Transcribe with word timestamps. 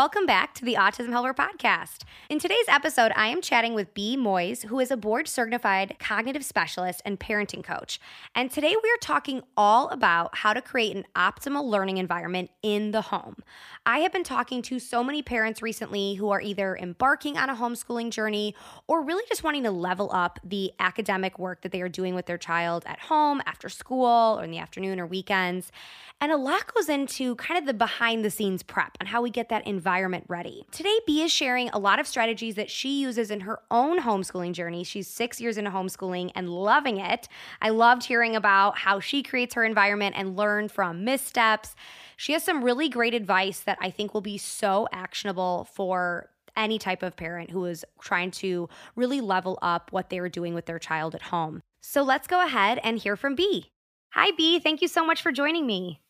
Welcome 0.00 0.24
back 0.24 0.54
to 0.54 0.64
the 0.64 0.76
Autism 0.76 1.10
Helper 1.10 1.34
podcast. 1.34 2.04
In 2.30 2.38
today's 2.38 2.64
episode, 2.68 3.12
I 3.16 3.26
am 3.26 3.42
chatting 3.42 3.74
with 3.74 3.92
Bea 3.92 4.16
Moise, 4.16 4.62
who 4.62 4.80
is 4.80 4.90
a 4.90 4.96
board 4.96 5.28
certified 5.28 5.96
cognitive 5.98 6.42
specialist 6.42 7.02
and 7.04 7.20
parenting 7.20 7.62
coach. 7.62 8.00
And 8.34 8.50
today 8.50 8.74
we 8.82 8.88
are 8.88 9.02
talking 9.02 9.42
all 9.58 9.90
about 9.90 10.38
how 10.38 10.54
to 10.54 10.62
create 10.62 10.96
an 10.96 11.04
optimal 11.14 11.64
learning 11.64 11.98
environment 11.98 12.50
in 12.62 12.92
the 12.92 13.02
home. 13.02 13.36
I 13.84 13.98
have 13.98 14.10
been 14.10 14.24
talking 14.24 14.62
to 14.62 14.78
so 14.78 15.04
many 15.04 15.20
parents 15.20 15.60
recently 15.60 16.14
who 16.14 16.30
are 16.30 16.40
either 16.40 16.78
embarking 16.78 17.36
on 17.36 17.50
a 17.50 17.54
homeschooling 17.54 18.08
journey 18.10 18.54
or 18.86 19.02
really 19.02 19.24
just 19.28 19.44
wanting 19.44 19.64
to 19.64 19.70
level 19.70 20.08
up 20.14 20.38
the 20.42 20.72
academic 20.80 21.38
work 21.38 21.60
that 21.60 21.72
they 21.72 21.82
are 21.82 21.90
doing 21.90 22.14
with 22.14 22.24
their 22.24 22.38
child 22.38 22.84
at 22.86 23.00
home, 23.00 23.42
after 23.44 23.68
school, 23.68 24.38
or 24.40 24.44
in 24.44 24.50
the 24.50 24.58
afternoon 24.58 24.98
or 24.98 25.06
weekends. 25.06 25.70
And 26.22 26.32
a 26.32 26.36
lot 26.36 26.72
goes 26.74 26.88
into 26.88 27.34
kind 27.36 27.58
of 27.58 27.66
the 27.66 27.72
behind 27.72 28.24
the 28.24 28.30
scenes 28.30 28.62
prep 28.62 28.96
and 29.00 29.08
how 29.08 29.22
we 29.22 29.30
get 29.30 29.48
that 29.48 29.66
environment 29.90 30.24
ready. 30.28 30.64
Today, 30.70 31.00
Bea 31.04 31.22
is 31.22 31.32
sharing 31.32 31.68
a 31.70 31.78
lot 31.80 31.98
of 31.98 32.06
strategies 32.06 32.54
that 32.54 32.70
she 32.70 33.00
uses 33.00 33.28
in 33.28 33.40
her 33.40 33.58
own 33.72 33.98
homeschooling 33.98 34.52
journey. 34.52 34.84
She's 34.84 35.08
six 35.08 35.40
years 35.40 35.58
into 35.58 35.72
homeschooling 35.72 36.30
and 36.36 36.48
loving 36.48 36.98
it. 36.98 37.26
I 37.60 37.70
loved 37.70 38.04
hearing 38.04 38.36
about 38.36 38.78
how 38.78 39.00
she 39.00 39.24
creates 39.24 39.54
her 39.54 39.64
environment 39.64 40.14
and 40.16 40.36
learn 40.36 40.68
from 40.68 41.04
missteps. 41.04 41.74
She 42.16 42.34
has 42.34 42.44
some 42.44 42.62
really 42.62 42.88
great 42.88 43.14
advice 43.14 43.58
that 43.60 43.78
I 43.80 43.90
think 43.90 44.14
will 44.14 44.20
be 44.20 44.38
so 44.38 44.86
actionable 44.92 45.66
for 45.72 46.30
any 46.56 46.78
type 46.78 47.02
of 47.02 47.16
parent 47.16 47.50
who 47.50 47.64
is 47.64 47.84
trying 48.00 48.30
to 48.30 48.68
really 48.94 49.20
level 49.20 49.58
up 49.60 49.90
what 49.90 50.08
they 50.08 50.20
are 50.20 50.28
doing 50.28 50.54
with 50.54 50.66
their 50.66 50.78
child 50.78 51.16
at 51.16 51.22
home. 51.22 51.60
So 51.82 52.02
let's 52.02 52.28
go 52.28 52.44
ahead 52.44 52.78
and 52.84 52.96
hear 52.96 53.16
from 53.16 53.34
Bea. 53.34 53.66
Hi, 54.12 54.30
Bea. 54.36 54.60
Thank 54.60 54.82
you 54.82 54.88
so 54.88 55.04
much 55.04 55.20
for 55.20 55.32
joining 55.32 55.66
me. 55.66 56.00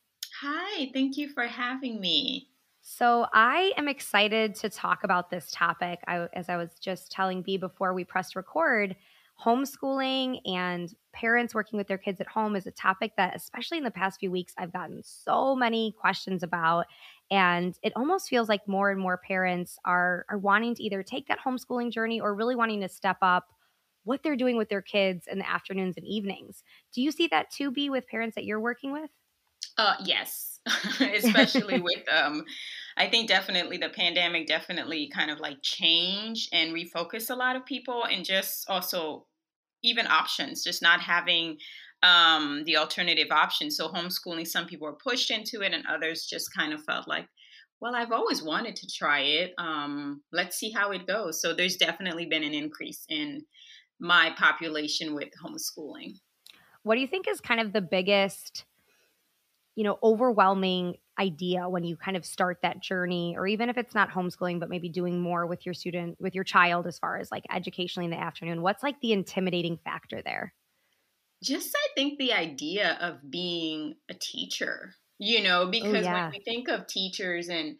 Hi, 0.42 0.90
thank 0.92 1.16
you 1.16 1.30
for 1.32 1.44
having 1.44 1.98
me. 1.98 2.49
So, 2.82 3.26
I 3.34 3.72
am 3.76 3.88
excited 3.88 4.54
to 4.56 4.70
talk 4.70 5.04
about 5.04 5.30
this 5.30 5.50
topic. 5.50 6.00
I, 6.06 6.28
as 6.32 6.48
I 6.48 6.56
was 6.56 6.70
just 6.80 7.12
telling 7.12 7.42
Bea 7.42 7.58
before 7.58 7.92
we 7.92 8.04
pressed 8.04 8.36
record, 8.36 8.96
homeschooling 9.44 10.40
and 10.46 10.92
parents 11.12 11.54
working 11.54 11.76
with 11.76 11.88
their 11.88 11.98
kids 11.98 12.20
at 12.20 12.26
home 12.26 12.56
is 12.56 12.66
a 12.66 12.70
topic 12.70 13.12
that, 13.16 13.36
especially 13.36 13.78
in 13.78 13.84
the 13.84 13.90
past 13.90 14.20
few 14.20 14.30
weeks, 14.30 14.54
I've 14.58 14.72
gotten 14.72 15.02
so 15.02 15.54
many 15.54 15.94
questions 16.00 16.42
about. 16.42 16.86
And 17.30 17.78
it 17.82 17.92
almost 17.96 18.28
feels 18.28 18.48
like 18.48 18.66
more 18.66 18.90
and 18.90 19.00
more 19.00 19.18
parents 19.18 19.78
are, 19.84 20.24
are 20.30 20.38
wanting 20.38 20.74
to 20.76 20.82
either 20.82 21.02
take 21.02 21.28
that 21.28 21.38
homeschooling 21.44 21.92
journey 21.92 22.20
or 22.20 22.34
really 22.34 22.56
wanting 22.56 22.80
to 22.80 22.88
step 22.88 23.18
up 23.22 23.46
what 24.04 24.22
they're 24.22 24.36
doing 24.36 24.56
with 24.56 24.70
their 24.70 24.82
kids 24.82 25.26
in 25.30 25.38
the 25.38 25.48
afternoons 25.48 25.96
and 25.98 26.06
evenings. 26.06 26.64
Do 26.94 27.02
you 27.02 27.12
see 27.12 27.26
that 27.28 27.50
too, 27.50 27.70
Bea, 27.70 27.90
with 27.90 28.08
parents 28.08 28.34
that 28.34 28.44
you're 28.44 28.60
working 28.60 28.92
with? 28.92 29.10
Uh, 29.80 29.94
yes, 30.04 30.60
especially 31.00 31.80
with 31.80 32.04
um, 32.12 32.44
I 32.98 33.08
think 33.08 33.28
definitely 33.28 33.78
the 33.78 33.88
pandemic 33.88 34.46
definitely 34.46 35.08
kind 35.08 35.30
of 35.30 35.40
like 35.40 35.56
changed 35.62 36.50
and 36.52 36.74
refocused 36.74 37.30
a 37.30 37.34
lot 37.34 37.56
of 37.56 37.64
people, 37.64 38.04
and 38.04 38.22
just 38.22 38.68
also 38.68 39.26
even 39.82 40.06
options, 40.06 40.62
just 40.62 40.82
not 40.82 41.00
having 41.00 41.56
um, 42.02 42.62
the 42.66 42.76
alternative 42.76 43.28
options. 43.30 43.78
So 43.78 43.88
homeschooling, 43.88 44.46
some 44.46 44.66
people 44.66 44.86
were 44.86 44.98
pushed 45.02 45.30
into 45.30 45.62
it, 45.62 45.72
and 45.72 45.86
others 45.86 46.26
just 46.26 46.54
kind 46.54 46.74
of 46.74 46.84
felt 46.84 47.08
like, 47.08 47.26
well, 47.80 47.96
I've 47.96 48.12
always 48.12 48.42
wanted 48.42 48.76
to 48.76 48.86
try 48.86 49.20
it. 49.20 49.54
Um, 49.56 50.20
let's 50.30 50.58
see 50.58 50.70
how 50.70 50.90
it 50.90 51.06
goes. 51.06 51.40
So 51.40 51.54
there's 51.54 51.76
definitely 51.76 52.26
been 52.26 52.44
an 52.44 52.52
increase 52.52 53.06
in 53.08 53.46
my 53.98 54.34
population 54.36 55.14
with 55.14 55.30
homeschooling. 55.42 56.18
What 56.82 56.96
do 56.96 57.00
you 57.00 57.06
think 57.06 57.26
is 57.26 57.40
kind 57.40 57.62
of 57.62 57.72
the 57.72 57.80
biggest? 57.80 58.66
You 59.76 59.84
know, 59.84 59.98
overwhelming 60.02 60.96
idea 61.18 61.68
when 61.68 61.84
you 61.84 61.96
kind 61.96 62.16
of 62.16 62.24
start 62.24 62.58
that 62.62 62.80
journey, 62.80 63.34
or 63.36 63.46
even 63.46 63.68
if 63.68 63.78
it's 63.78 63.94
not 63.94 64.10
homeschooling, 64.10 64.58
but 64.58 64.68
maybe 64.68 64.88
doing 64.88 65.20
more 65.20 65.46
with 65.46 65.64
your 65.64 65.74
student, 65.74 66.16
with 66.20 66.34
your 66.34 66.44
child 66.44 66.86
as 66.86 66.98
far 66.98 67.18
as 67.18 67.30
like 67.30 67.44
educationally 67.52 68.06
in 68.06 68.10
the 68.10 68.20
afternoon? 68.20 68.62
What's 68.62 68.82
like 68.82 69.00
the 69.00 69.12
intimidating 69.12 69.78
factor 69.84 70.22
there? 70.22 70.54
Just, 71.42 71.74
I 71.74 71.88
think, 71.94 72.18
the 72.18 72.32
idea 72.32 72.98
of 73.00 73.30
being 73.30 73.94
a 74.10 74.14
teacher, 74.14 74.94
you 75.18 75.42
know, 75.42 75.62
oh, 75.62 75.70
because 75.70 76.04
yeah. 76.04 76.24
when 76.24 76.32
we 76.32 76.40
think 76.44 76.68
of 76.68 76.86
teachers 76.86 77.48
and, 77.48 77.76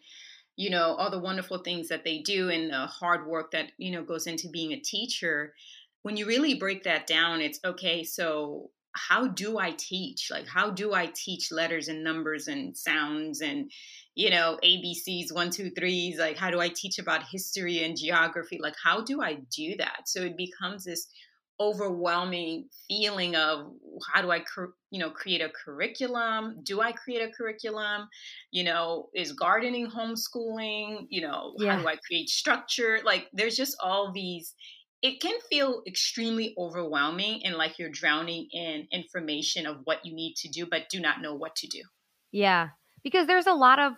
you 0.55 0.69
know, 0.69 0.95
all 0.95 1.11
the 1.11 1.19
wonderful 1.19 1.59
things 1.59 1.89
that 1.89 2.03
they 2.03 2.19
do 2.19 2.49
and 2.49 2.71
the 2.71 2.87
hard 2.87 3.27
work 3.27 3.51
that, 3.51 3.71
you 3.77 3.91
know, 3.91 4.03
goes 4.03 4.27
into 4.27 4.49
being 4.49 4.71
a 4.71 4.79
teacher, 4.79 5.53
when 6.03 6.17
you 6.17 6.25
really 6.25 6.55
break 6.55 6.83
that 6.83 7.05
down, 7.05 7.41
it's 7.41 7.59
okay, 7.63 8.03
so 8.03 8.71
how 8.93 9.27
do 9.27 9.57
I 9.57 9.71
teach? 9.71 10.29
Like, 10.31 10.47
how 10.47 10.69
do 10.69 10.93
I 10.93 11.11
teach 11.13 11.51
letters 11.51 11.87
and 11.87 12.03
numbers 12.03 12.47
and 12.47 12.75
sounds 12.75 13.41
and, 13.41 13.71
you 14.15 14.29
know, 14.29 14.57
ABCs, 14.63 15.33
one, 15.33 15.49
two, 15.49 15.71
threes? 15.71 16.19
Like, 16.19 16.37
how 16.37 16.51
do 16.51 16.59
I 16.59 16.69
teach 16.69 16.99
about 16.99 17.23
history 17.23 17.83
and 17.83 17.97
geography? 17.97 18.59
Like, 18.61 18.75
how 18.83 19.01
do 19.03 19.21
I 19.21 19.39
do 19.55 19.75
that? 19.77 20.03
So 20.07 20.21
it 20.21 20.37
becomes 20.37 20.83
this 20.83 21.07
overwhelming 21.59 22.67
feeling 22.87 23.35
of 23.35 23.71
how 24.11 24.21
do 24.21 24.31
I, 24.31 24.43
you 24.89 24.99
know, 24.99 25.11
create 25.11 25.41
a 25.41 25.49
curriculum? 25.49 26.57
Do 26.63 26.81
I 26.81 26.91
create 26.91 27.21
a 27.21 27.31
curriculum? 27.31 28.07
You 28.51 28.63
know, 28.63 29.09
is 29.13 29.31
gardening 29.33 29.89
homeschooling? 29.89 31.05
You 31.09 31.21
know, 31.21 31.53
yeah. 31.57 31.75
how 31.75 31.81
do 31.81 31.87
I 31.87 31.95
create 32.05 32.29
structure? 32.29 32.99
Like, 33.05 33.27
there's 33.33 33.55
just 33.55 33.77
all 33.81 34.11
these. 34.11 34.53
It 35.01 35.19
can 35.19 35.39
feel 35.49 35.81
extremely 35.87 36.53
overwhelming 36.57 37.45
and 37.45 37.55
like 37.55 37.79
you're 37.79 37.89
drowning 37.89 38.47
in 38.51 38.87
information 38.91 39.65
of 39.65 39.77
what 39.83 40.05
you 40.05 40.13
need 40.13 40.35
to 40.37 40.49
do, 40.49 40.65
but 40.65 40.89
do 40.89 40.99
not 40.99 41.21
know 41.21 41.33
what 41.33 41.55
to 41.57 41.67
do. 41.67 41.81
Yeah, 42.31 42.69
because 43.03 43.27
there's 43.27 43.47
a 43.47 43.53
lot 43.53 43.79
of 43.79 43.93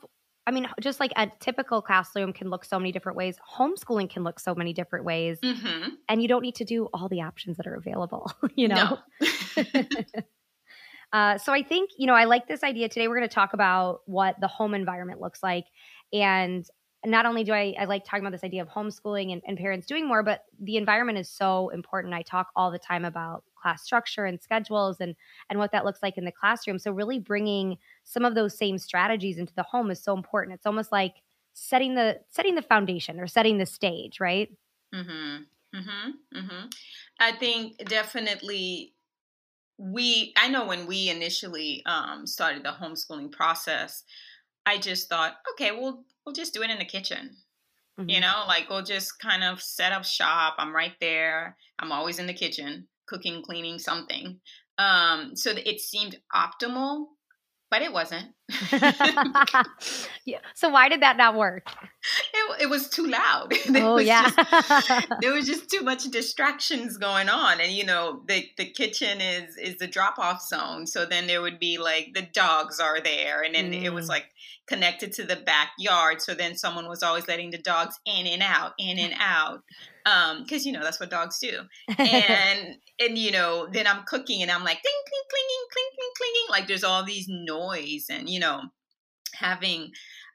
I 0.45 0.51
mean, 0.51 0.67
just 0.81 0.99
like 0.99 1.11
a 1.15 1.31
typical 1.39 1.81
classroom 1.81 2.33
can 2.33 2.49
look 2.49 2.65
so 2.65 2.77
many 2.77 2.91
different 2.91 3.17
ways, 3.17 3.37
homeschooling 3.57 4.09
can 4.09 4.23
look 4.23 4.39
so 4.39 4.53
many 4.53 4.73
different 4.73 5.05
ways. 5.05 5.39
Mm-hmm. 5.41 5.89
And 6.09 6.21
you 6.21 6.27
don't 6.27 6.41
need 6.41 6.55
to 6.55 6.65
do 6.65 6.89
all 6.93 7.07
the 7.07 7.21
options 7.21 7.57
that 7.57 7.67
are 7.67 7.75
available, 7.75 8.31
you 8.55 8.67
know? 8.67 8.99
No. 9.21 9.63
uh, 11.13 11.37
so 11.37 11.53
I 11.53 11.63
think, 11.63 11.91
you 11.97 12.07
know, 12.07 12.13
I 12.13 12.25
like 12.25 12.47
this 12.47 12.61
idea. 12.61 12.89
Today 12.89 13.07
we're 13.07 13.17
going 13.17 13.29
to 13.29 13.33
talk 13.33 13.53
about 13.53 14.01
what 14.05 14.35
the 14.41 14.49
home 14.49 14.73
environment 14.73 15.21
looks 15.21 15.41
like. 15.41 15.65
And 16.11 16.65
not 17.05 17.25
only 17.25 17.43
do 17.43 17.51
I, 17.53 17.75
I 17.77 17.85
like 17.85 18.05
talking 18.05 18.21
about 18.23 18.31
this 18.31 18.43
idea 18.43 18.61
of 18.61 18.69
homeschooling 18.69 19.33
and, 19.33 19.41
and 19.45 19.57
parents 19.57 19.85
doing 19.87 20.07
more, 20.07 20.23
but 20.23 20.45
the 20.59 20.77
environment 20.77 21.17
is 21.17 21.29
so 21.29 21.69
important. 21.69 22.13
I 22.13 22.21
talk 22.21 22.51
all 22.55 22.71
the 22.71 22.79
time 22.79 23.03
about 23.05 23.43
class 23.61 23.83
structure 23.83 24.25
and 24.25 24.41
schedules 24.41 24.99
and 24.99 25.15
and 25.49 25.59
what 25.59 25.71
that 25.71 25.85
looks 25.85 26.01
like 26.01 26.17
in 26.17 26.25
the 26.25 26.31
classroom. 26.31 26.79
So 26.79 26.91
really 26.91 27.19
bringing 27.19 27.77
some 28.03 28.25
of 28.25 28.35
those 28.35 28.57
same 28.57 28.77
strategies 28.77 29.37
into 29.37 29.53
the 29.53 29.63
home 29.63 29.91
is 29.91 30.01
so 30.01 30.15
important. 30.15 30.55
It's 30.55 30.65
almost 30.65 30.91
like 30.91 31.15
setting 31.53 31.95
the 31.95 32.21
setting 32.29 32.55
the 32.55 32.61
foundation 32.61 33.19
or 33.19 33.27
setting 33.27 33.57
the 33.57 33.65
stage 33.65 34.19
right? 34.19 34.49
Mhm 34.93 35.45
mhm 35.73 36.13
mhm 36.35 36.71
i 37.19 37.31
think 37.31 37.77
definitely 37.85 38.93
we 39.77 40.33
i 40.37 40.47
know 40.49 40.65
when 40.67 40.87
we 40.87 41.09
initially 41.09 41.83
um, 41.85 42.27
started 42.27 42.63
the 42.63 42.71
homeschooling 42.71 43.31
process 43.31 44.03
i 44.65 44.77
just 44.77 45.09
thought 45.09 45.35
okay 45.53 45.71
well 45.71 46.03
we'll 46.25 46.33
just 46.33 46.53
do 46.53 46.61
it 46.61 46.69
in 46.69 46.79
the 46.79 46.85
kitchen 46.85 47.31
mm-hmm. 47.99 48.09
you 48.09 48.19
know 48.19 48.43
like 48.47 48.69
we'll 48.69 48.83
just 48.83 49.19
kind 49.19 49.43
of 49.43 49.61
set 49.61 49.91
up 49.91 50.05
shop 50.05 50.55
i'm 50.57 50.75
right 50.75 50.93
there 50.99 51.57
i'm 51.79 51.91
always 51.91 52.19
in 52.19 52.27
the 52.27 52.33
kitchen 52.33 52.87
cooking, 53.07 53.41
cleaning, 53.43 53.79
something. 53.79 54.39
Um, 54.77 55.35
so 55.35 55.51
it 55.51 55.79
seemed 55.79 56.17
optimal, 56.33 57.05
but 57.69 57.81
it 57.81 57.93
wasn't. 57.93 58.33
yeah. 60.25 60.39
So 60.55 60.69
why 60.69 60.89
did 60.89 61.01
that 61.01 61.15
not 61.17 61.35
work? 61.35 61.67
It, 62.33 62.63
it 62.63 62.69
was 62.69 62.89
too 62.89 63.07
loud. 63.07 63.53
There 63.69 63.85
oh 63.85 63.97
yeah. 63.97 64.29
just, 64.29 65.09
there 65.21 65.33
was 65.33 65.47
just 65.47 65.69
too 65.69 65.81
much 65.81 66.03
distractions 66.05 66.97
going 66.97 67.29
on, 67.29 67.61
and 67.61 67.71
you 67.71 67.85
know 67.85 68.23
the 68.27 68.45
the 68.57 68.65
kitchen 68.65 69.21
is 69.21 69.57
is 69.57 69.77
the 69.77 69.87
drop 69.87 70.19
off 70.19 70.41
zone. 70.41 70.85
So 70.85 71.05
then 71.05 71.27
there 71.27 71.41
would 71.41 71.59
be 71.59 71.77
like 71.77 72.11
the 72.13 72.27
dogs 72.33 72.79
are 72.79 72.99
there, 72.99 73.41
and 73.43 73.55
then 73.55 73.71
mm. 73.71 73.83
it 73.83 73.91
was 73.91 74.05
mm. 74.05 74.09
like 74.09 74.25
connected 74.67 75.11
to 75.13 75.23
the 75.23 75.35
backyard. 75.35 76.21
So 76.21 76.33
then 76.33 76.55
someone 76.55 76.87
was 76.87 77.03
always 77.03 77.27
letting 77.27 77.51
the 77.51 77.57
dogs 77.57 77.99
in 78.05 78.27
and 78.27 78.41
out, 78.41 78.73
in 78.77 78.97
and 78.99 79.13
out 79.19 79.61
um 80.05 80.43
because 80.43 80.65
you 80.65 80.71
know 80.71 80.83
that's 80.83 80.99
what 80.99 81.09
dogs 81.09 81.39
do 81.39 81.59
and 81.97 82.75
and 82.99 83.17
you 83.17 83.31
know 83.31 83.67
then 83.71 83.87
i'm 83.87 84.03
cooking 84.05 84.41
and 84.41 84.51
i'm 84.51 84.63
like 84.63 84.81
cling 84.81 85.03
cling 85.07 85.23
clinging 85.29 85.65
cling 85.71 85.89
cling 85.95 86.11
clinging 86.17 86.49
like 86.49 86.67
there's 86.67 86.83
all 86.83 87.05
these 87.05 87.27
noise 87.29 88.07
and 88.09 88.29
you 88.29 88.39
know 88.39 88.61
having 89.33 89.91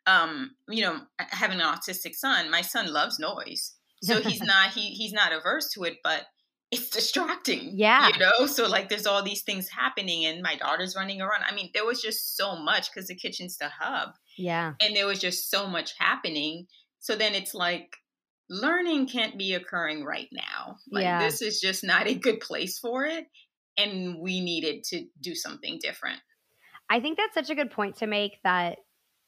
um 0.06 0.52
you 0.68 0.82
know 0.82 0.98
having 1.18 1.60
an 1.60 1.66
autistic 1.66 2.14
son 2.14 2.50
my 2.50 2.62
son 2.62 2.92
loves 2.92 3.18
noise 3.18 3.74
so 4.02 4.20
he's 4.20 4.40
not 4.42 4.70
he 4.70 4.90
he's 4.90 5.12
not 5.12 5.32
averse 5.32 5.70
to 5.72 5.84
it 5.84 5.96
but 6.02 6.24
it's 6.70 6.90
distracting 6.90 7.70
yeah 7.74 8.08
you 8.08 8.18
know 8.18 8.46
so 8.46 8.68
like 8.68 8.88
there's 8.88 9.06
all 9.06 9.22
these 9.22 9.42
things 9.42 9.68
happening 9.68 10.26
and 10.26 10.42
my 10.42 10.54
daughter's 10.56 10.94
running 10.94 11.20
around 11.20 11.42
i 11.48 11.54
mean 11.54 11.70
there 11.72 11.86
was 11.86 12.02
just 12.02 12.36
so 12.36 12.56
much 12.56 12.92
because 12.92 13.08
the 13.08 13.14
kitchen's 13.14 13.56
the 13.56 13.68
hub 13.68 14.10
yeah 14.36 14.74
and 14.82 14.94
there 14.94 15.06
was 15.06 15.18
just 15.18 15.50
so 15.50 15.66
much 15.66 15.94
happening 15.98 16.66
so 17.00 17.14
then 17.16 17.34
it's 17.34 17.54
like 17.54 17.96
learning 18.50 19.06
can't 19.06 19.38
be 19.38 19.54
occurring 19.54 20.04
right 20.04 20.28
now. 20.32 20.76
Like 20.90 21.02
yeah. 21.02 21.22
this 21.22 21.42
is 21.42 21.60
just 21.60 21.84
not 21.84 22.06
a 22.06 22.14
good 22.14 22.40
place 22.40 22.78
for 22.78 23.04
it. 23.04 23.26
And 23.76 24.18
we 24.18 24.40
needed 24.40 24.84
to 24.84 25.06
do 25.20 25.34
something 25.34 25.78
different. 25.80 26.20
I 26.90 27.00
think 27.00 27.18
that's 27.18 27.34
such 27.34 27.50
a 27.50 27.54
good 27.54 27.70
point 27.70 27.96
to 27.96 28.06
make 28.06 28.38
that 28.44 28.78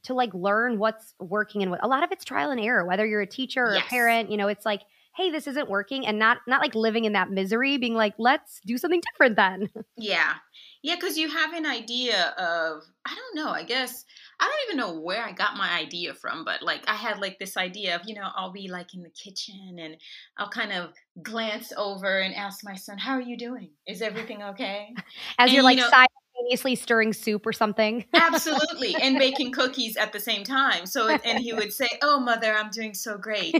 to 0.04 0.14
like 0.14 0.32
learn 0.32 0.78
what's 0.78 1.14
working 1.20 1.62
and 1.62 1.70
what 1.70 1.84
a 1.84 1.88
lot 1.88 2.02
of 2.02 2.10
it's 2.10 2.24
trial 2.24 2.50
and 2.50 2.60
error, 2.60 2.86
whether 2.86 3.06
you're 3.06 3.20
a 3.20 3.26
teacher 3.26 3.62
or 3.62 3.74
yes. 3.74 3.84
a 3.84 3.88
parent, 3.88 4.30
you 4.30 4.38
know, 4.38 4.48
it's 4.48 4.64
like, 4.64 4.80
hey, 5.20 5.30
this 5.30 5.46
isn't 5.46 5.68
working 5.68 6.06
and 6.06 6.18
not 6.18 6.38
not 6.46 6.60
like 6.60 6.74
living 6.74 7.04
in 7.04 7.12
that 7.12 7.30
misery, 7.30 7.76
being 7.76 7.94
like, 7.94 8.14
let's 8.18 8.60
do 8.64 8.78
something 8.78 9.02
different 9.12 9.36
then. 9.36 9.68
Yeah. 9.96 10.34
Yeah, 10.82 10.94
because 10.94 11.18
you 11.18 11.28
have 11.28 11.52
an 11.52 11.66
idea 11.66 12.28
of, 12.38 12.82
I 13.04 13.14
don't 13.14 13.34
know, 13.34 13.50
I 13.50 13.64
guess 13.64 14.06
I 14.40 14.44
don't 14.44 14.60
even 14.66 14.78
know 14.78 14.98
where 14.98 15.22
I 15.22 15.32
got 15.32 15.58
my 15.58 15.70
idea 15.70 16.14
from, 16.14 16.42
but 16.42 16.62
like 16.62 16.82
I 16.88 16.94
had 16.94 17.18
like 17.20 17.38
this 17.38 17.58
idea 17.58 17.96
of, 17.96 18.02
you 18.06 18.14
know, 18.14 18.28
I'll 18.34 18.52
be 18.52 18.68
like 18.68 18.94
in 18.94 19.02
the 19.02 19.10
kitchen 19.10 19.76
and 19.78 19.98
I'll 20.38 20.48
kind 20.48 20.72
of 20.72 20.94
glance 21.22 21.72
over 21.76 22.20
and 22.20 22.34
ask 22.34 22.64
my 22.64 22.76
son, 22.76 22.96
How 22.96 23.12
are 23.12 23.20
you 23.20 23.36
doing? 23.36 23.70
Is 23.86 24.00
everything 24.00 24.42
okay? 24.42 24.94
As 25.38 25.48
and, 25.48 25.52
you're 25.52 25.62
like 25.62 25.76
you 25.76 25.82
know, 25.82 25.90
simultaneously 26.50 26.74
stirring 26.76 27.12
soup 27.12 27.46
or 27.46 27.52
something. 27.52 28.04
absolutely. 28.14 28.94
And 29.00 29.18
baking 29.18 29.52
cookies 29.52 29.96
at 29.96 30.12
the 30.12 30.20
same 30.20 30.44
time. 30.44 30.86
So, 30.86 31.08
and 31.08 31.38
he 31.38 31.52
would 31.52 31.72
say, 31.72 31.88
Oh, 32.02 32.20
mother, 32.20 32.54
I'm 32.54 32.70
doing 32.70 32.94
so 32.94 33.16
great. 33.16 33.54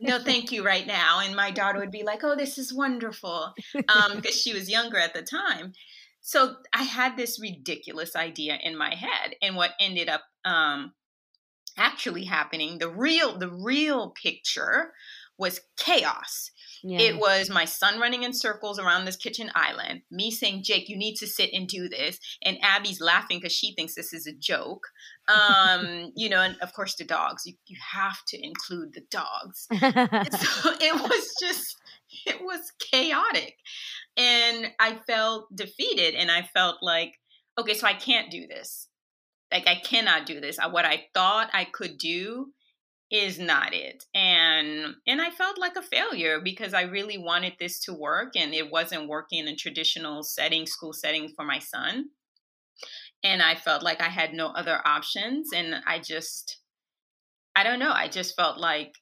no, 0.00 0.18
thank 0.18 0.52
you 0.52 0.64
right 0.64 0.86
now. 0.86 1.20
And 1.20 1.36
my 1.36 1.50
daughter 1.50 1.78
would 1.78 1.90
be 1.90 2.02
like, 2.02 2.24
Oh, 2.24 2.36
this 2.36 2.58
is 2.58 2.72
wonderful. 2.72 3.52
Um, 3.88 4.16
because 4.16 4.40
she 4.40 4.54
was 4.54 4.70
younger 4.70 4.98
at 4.98 5.14
the 5.14 5.22
time 5.22 5.72
so 6.22 6.54
I 6.72 6.84
had 6.84 7.16
this 7.16 7.40
ridiculous 7.40 8.14
idea 8.14 8.56
in 8.62 8.78
my 8.78 8.94
head, 8.94 9.34
and 9.42 9.56
what 9.56 9.72
ended 9.80 10.08
up 10.08 10.22
um, 10.44 10.92
actually 11.76 12.24
happening, 12.24 12.78
the 12.78 12.88
real 12.88 13.36
the 13.38 13.50
real 13.50 14.10
picture 14.10 14.92
was 15.36 15.60
chaos. 15.76 16.52
Yeah. 16.84 17.00
It 17.00 17.18
was 17.18 17.48
my 17.48 17.64
son 17.64 18.00
running 18.00 18.24
in 18.24 18.32
circles 18.32 18.78
around 18.78 19.04
this 19.04 19.16
kitchen 19.16 19.50
island, 19.54 20.02
me 20.10 20.30
saying, 20.30 20.64
Jake, 20.64 20.88
you 20.88 20.96
need 20.96 21.14
to 21.16 21.26
sit 21.26 21.50
and 21.52 21.68
do 21.68 21.88
this. 21.88 22.18
And 22.42 22.58
Abby's 22.60 23.00
laughing 23.00 23.38
because 23.38 23.52
she 23.52 23.74
thinks 23.74 23.94
this 23.94 24.12
is 24.12 24.26
a 24.26 24.32
joke. 24.32 24.88
Um, 25.28 26.12
you 26.16 26.28
know, 26.28 26.40
and 26.40 26.56
of 26.60 26.72
course 26.72 26.96
the 26.96 27.04
dogs. 27.04 27.46
You, 27.46 27.54
you 27.66 27.76
have 27.92 28.18
to 28.28 28.44
include 28.44 28.94
the 28.94 29.04
dogs. 29.10 29.68
so 29.70 29.76
it 29.80 30.94
was 31.00 31.34
just 31.40 31.76
it 32.26 32.42
was 32.42 32.72
chaotic. 32.90 33.56
And 34.16 34.66
I 34.78 34.98
felt 35.06 35.54
defeated 35.54 36.14
and 36.14 36.30
I 36.30 36.42
felt 36.42 36.76
like, 36.82 37.18
okay, 37.58 37.74
so 37.74 37.86
I 37.86 37.94
can't 37.94 38.30
do 38.30 38.46
this. 38.46 38.88
Like, 39.52 39.68
I 39.68 39.76
cannot 39.76 40.26
do 40.26 40.40
this. 40.40 40.58
What 40.70 40.84
I 40.84 41.04
thought 41.14 41.50
I 41.52 41.64
could 41.64 41.98
do 41.98 42.52
is 43.12 43.38
not 43.38 43.74
it. 43.74 44.04
And 44.14 44.94
and 45.06 45.20
i 45.20 45.30
felt 45.30 45.58
like 45.58 45.76
a 45.76 45.82
failure 45.82 46.40
because 46.42 46.74
i 46.74 46.82
really 46.82 47.18
wanted 47.18 47.52
this 47.60 47.78
to 47.80 47.92
work 47.92 48.32
and 48.34 48.54
it 48.54 48.72
wasn't 48.72 49.08
working 49.08 49.40
in 49.40 49.48
a 49.48 49.54
traditional 49.54 50.22
setting 50.22 50.66
school 50.66 50.92
setting 50.92 51.28
for 51.36 51.44
my 51.44 51.58
son. 51.58 52.06
And 53.22 53.42
i 53.42 53.54
felt 53.54 53.82
like 53.82 54.00
i 54.00 54.08
had 54.08 54.32
no 54.32 54.48
other 54.48 54.80
options 54.84 55.50
and 55.54 55.76
i 55.86 55.98
just 56.00 56.58
i 57.54 57.62
don't 57.62 57.78
know 57.78 57.92
i 57.92 58.08
just 58.08 58.34
felt 58.34 58.58
like 58.58 58.94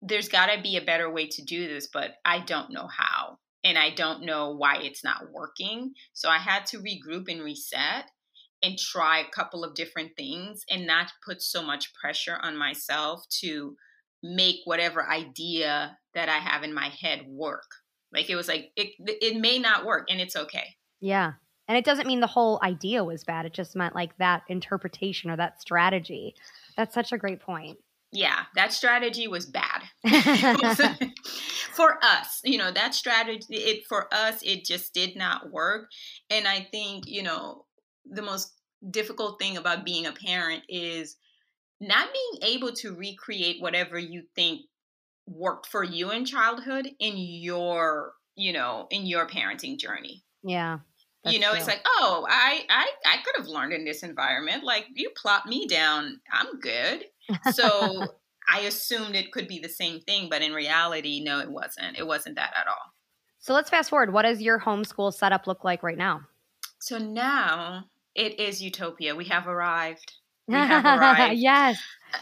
there's 0.00 0.28
got 0.28 0.46
to 0.46 0.62
be 0.62 0.76
a 0.76 0.84
better 0.84 1.12
way 1.12 1.26
to 1.26 1.44
do 1.44 1.68
this 1.68 1.88
but 1.92 2.14
i 2.24 2.40
don't 2.40 2.72
know 2.72 2.88
how 2.88 3.38
and 3.64 3.76
I 3.76 3.90
don't 3.90 4.24
know 4.24 4.54
why 4.54 4.78
it's 4.78 5.02
not 5.04 5.32
working. 5.32 5.92
So 6.12 6.28
I 6.28 6.38
had 6.38 6.64
to 6.66 6.78
regroup 6.78 7.28
and 7.28 7.42
reset 7.42 8.04
and 8.62 8.78
try 8.78 9.20
a 9.20 9.30
couple 9.30 9.64
of 9.64 9.74
different 9.74 10.12
things 10.16 10.64
and 10.70 10.86
not 10.86 11.12
put 11.24 11.42
so 11.42 11.62
much 11.62 11.94
pressure 11.94 12.38
on 12.42 12.56
myself 12.56 13.24
to 13.40 13.76
make 14.22 14.56
whatever 14.64 15.08
idea 15.08 15.96
that 16.14 16.28
I 16.28 16.38
have 16.38 16.62
in 16.62 16.74
my 16.74 16.88
head 17.00 17.24
work. 17.28 17.68
Like 18.12 18.30
it 18.30 18.36
was 18.36 18.48
like 18.48 18.70
it 18.76 18.94
it 18.98 19.36
may 19.36 19.58
not 19.58 19.84
work 19.84 20.08
and 20.10 20.20
it's 20.20 20.36
okay. 20.36 20.76
Yeah. 21.00 21.32
And 21.68 21.76
it 21.76 21.84
doesn't 21.84 22.06
mean 22.06 22.20
the 22.20 22.26
whole 22.26 22.58
idea 22.62 23.04
was 23.04 23.24
bad. 23.24 23.44
It 23.44 23.52
just 23.52 23.76
meant 23.76 23.94
like 23.94 24.16
that 24.16 24.42
interpretation 24.48 25.30
or 25.30 25.36
that 25.36 25.60
strategy. 25.60 26.34
That's 26.76 26.94
such 26.94 27.12
a 27.12 27.18
great 27.18 27.40
point 27.40 27.78
yeah, 28.10 28.44
that 28.54 28.72
strategy 28.72 29.28
was 29.28 29.46
bad 29.46 29.82
for 31.72 31.98
us. 32.02 32.40
You 32.42 32.58
know, 32.58 32.70
that 32.72 32.94
strategy 32.94 33.46
it 33.50 33.84
for 33.88 34.12
us 34.12 34.40
it 34.42 34.64
just 34.64 34.94
did 34.94 35.16
not 35.16 35.52
work. 35.52 35.90
And 36.30 36.48
I 36.48 36.66
think, 36.70 37.04
you 37.06 37.22
know, 37.22 37.64
the 38.10 38.22
most 38.22 38.52
difficult 38.90 39.38
thing 39.40 39.56
about 39.56 39.84
being 39.84 40.06
a 40.06 40.12
parent 40.12 40.62
is 40.68 41.16
not 41.80 42.08
being 42.12 42.52
able 42.52 42.72
to 42.72 42.94
recreate 42.94 43.60
whatever 43.60 43.98
you 43.98 44.22
think 44.34 44.62
worked 45.26 45.66
for 45.66 45.84
you 45.84 46.10
in 46.10 46.24
childhood 46.24 46.88
in 46.98 47.14
your, 47.16 48.12
you 48.34 48.52
know, 48.52 48.86
in 48.90 49.06
your 49.06 49.26
parenting 49.26 49.78
journey. 49.78 50.24
Yeah. 50.42 50.78
you 51.24 51.38
know, 51.38 51.50
true. 51.50 51.58
it's 51.58 51.68
like, 51.68 51.82
oh, 51.84 52.26
I, 52.28 52.64
I 52.70 52.88
I 53.04 53.16
could 53.24 53.36
have 53.36 53.48
learned 53.48 53.72
in 53.72 53.84
this 53.84 54.02
environment. 54.02 54.64
Like 54.64 54.86
you 54.94 55.10
plop 55.16 55.46
me 55.46 55.66
down, 55.66 56.20
I'm 56.32 56.58
good 56.60 57.04
so 57.52 58.06
I 58.48 58.60
assumed 58.60 59.14
it 59.14 59.32
could 59.32 59.48
be 59.48 59.58
the 59.58 59.68
same 59.68 60.00
thing, 60.00 60.28
but 60.30 60.42
in 60.42 60.52
reality, 60.52 61.22
no, 61.22 61.40
it 61.40 61.50
wasn't. 61.50 61.98
It 61.98 62.06
wasn't 62.06 62.36
that 62.36 62.54
at 62.58 62.66
all. 62.66 62.92
So 63.40 63.54
let's 63.54 63.70
fast 63.70 63.90
forward. 63.90 64.12
What 64.12 64.22
does 64.22 64.42
your 64.42 64.58
homeschool 64.58 65.12
setup 65.12 65.46
look 65.46 65.64
like 65.64 65.82
right 65.82 65.98
now? 65.98 66.22
So 66.80 66.98
now 66.98 67.84
it 68.18 68.40
is 68.40 68.60
utopia. 68.62 69.14
We 69.14 69.26
have 69.26 69.46
arrived. 69.46 70.12
We 70.48 70.54
have 70.54 70.84
arrived. 70.84 71.38
yes. 71.38 71.78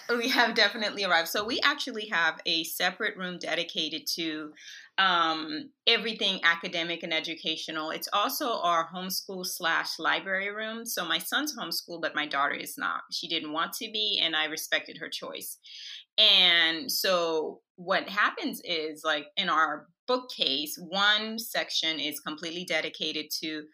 We 0.08 0.28
have 0.30 0.56
definitely 0.56 1.04
arrived. 1.04 1.28
So 1.28 1.44
we 1.44 1.60
actually 1.60 2.08
have 2.08 2.40
a 2.44 2.64
separate 2.64 3.16
room 3.16 3.38
dedicated 3.38 4.02
to 4.16 4.50
um, 4.98 5.70
everything 5.86 6.40
academic 6.42 7.04
and 7.04 7.14
educational. 7.14 7.90
It's 7.90 8.08
also 8.12 8.60
our 8.62 8.88
homeschool 8.92 9.46
slash 9.46 10.00
library 10.00 10.50
room. 10.52 10.84
So 10.86 11.04
my 11.04 11.18
son's 11.18 11.56
homeschool, 11.56 12.02
but 12.02 12.16
my 12.16 12.26
daughter 12.26 12.54
is 12.54 12.76
not. 12.76 13.02
She 13.12 13.28
didn't 13.28 13.52
want 13.52 13.74
to 13.74 13.88
be, 13.92 14.20
and 14.20 14.34
I 14.34 14.46
respected 14.46 14.98
her 14.98 15.08
choice. 15.08 15.58
And 16.18 16.90
so 16.90 17.60
what 17.76 18.08
happens 18.08 18.60
is, 18.64 19.02
like 19.04 19.26
in 19.36 19.48
our 19.48 19.86
bookcase, 20.08 20.76
one 20.80 21.38
section 21.38 22.00
is 22.00 22.18
completely 22.20 22.64
dedicated 22.64 23.26
to 23.42 23.64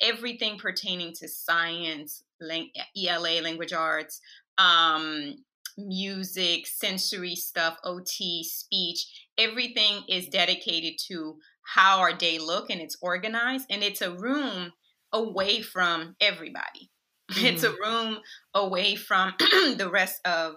everything 0.00 0.58
pertaining 0.58 1.12
to 1.14 1.28
science, 1.28 2.22
ELA, 2.40 3.40
language 3.42 3.72
arts, 3.72 4.20
um, 4.58 5.36
music, 5.76 6.66
sensory 6.66 7.34
stuff, 7.34 7.78
OT, 7.84 8.44
speech. 8.44 9.06
Everything 9.38 10.02
is 10.08 10.28
dedicated 10.28 10.94
to 11.08 11.36
how 11.74 12.00
our 12.00 12.12
day 12.12 12.38
look 12.38 12.70
and 12.70 12.80
it's 12.80 12.96
organized 13.00 13.66
and 13.70 13.82
it's 13.82 14.02
a 14.02 14.12
room 14.12 14.72
away 15.12 15.62
from 15.62 16.16
everybody. 16.20 16.90
Mm-hmm. 17.30 17.46
It's 17.46 17.62
a 17.62 17.70
mm-hmm. 17.70 17.82
room 17.82 18.18
away 18.54 18.96
from 18.96 19.34
the 19.38 19.88
rest 19.92 20.20
of 20.24 20.56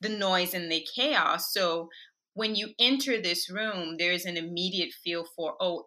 the 0.00 0.08
noise 0.08 0.54
and 0.54 0.70
the 0.70 0.86
chaos. 0.94 1.52
So 1.52 1.88
when 2.34 2.54
you 2.54 2.70
enter 2.78 3.20
this 3.20 3.50
room, 3.50 3.96
there's 3.98 4.24
an 4.24 4.36
immediate 4.36 4.92
feel 5.04 5.24
for, 5.36 5.54
oh, 5.60 5.86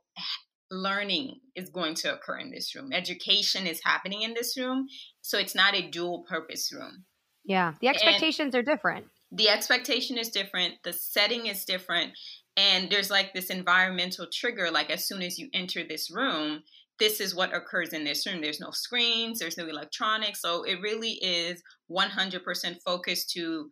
learning 0.73 1.39
is 1.55 1.69
going 1.69 1.95
to 1.95 2.13
occur 2.13 2.37
in 2.37 2.51
this 2.51 2.75
room. 2.75 2.91
Education 2.91 3.67
is 3.67 3.81
happening 3.83 4.23
in 4.23 4.33
this 4.33 4.57
room. 4.57 4.87
So 5.21 5.37
it's 5.37 5.55
not 5.55 5.75
a 5.75 5.89
dual 5.89 6.25
purpose 6.27 6.71
room. 6.73 7.05
Yeah. 7.45 7.73
The 7.81 7.87
expectations 7.89 8.55
and 8.55 8.67
are 8.67 8.71
different. 8.71 9.05
The 9.31 9.49
expectation 9.49 10.17
is 10.17 10.29
different. 10.29 10.75
The 10.83 10.93
setting 10.93 11.47
is 11.47 11.65
different. 11.65 12.13
And 12.55 12.89
there's 12.89 13.09
like 13.09 13.33
this 13.33 13.49
environmental 13.49 14.27
trigger, 14.31 14.69
like 14.71 14.89
as 14.89 15.07
soon 15.07 15.21
as 15.21 15.39
you 15.39 15.49
enter 15.53 15.83
this 15.83 16.11
room, 16.11 16.63
this 16.99 17.19
is 17.19 17.35
what 17.35 17.55
occurs 17.55 17.93
in 17.93 18.03
this 18.03 18.25
room. 18.25 18.41
There's 18.41 18.59
no 18.59 18.71
screens, 18.71 19.39
there's 19.39 19.57
no 19.57 19.67
electronics. 19.67 20.41
So 20.41 20.63
it 20.63 20.79
really 20.81 21.13
is 21.21 21.61
100% 21.91 22.75
focused 22.85 23.31
to 23.31 23.69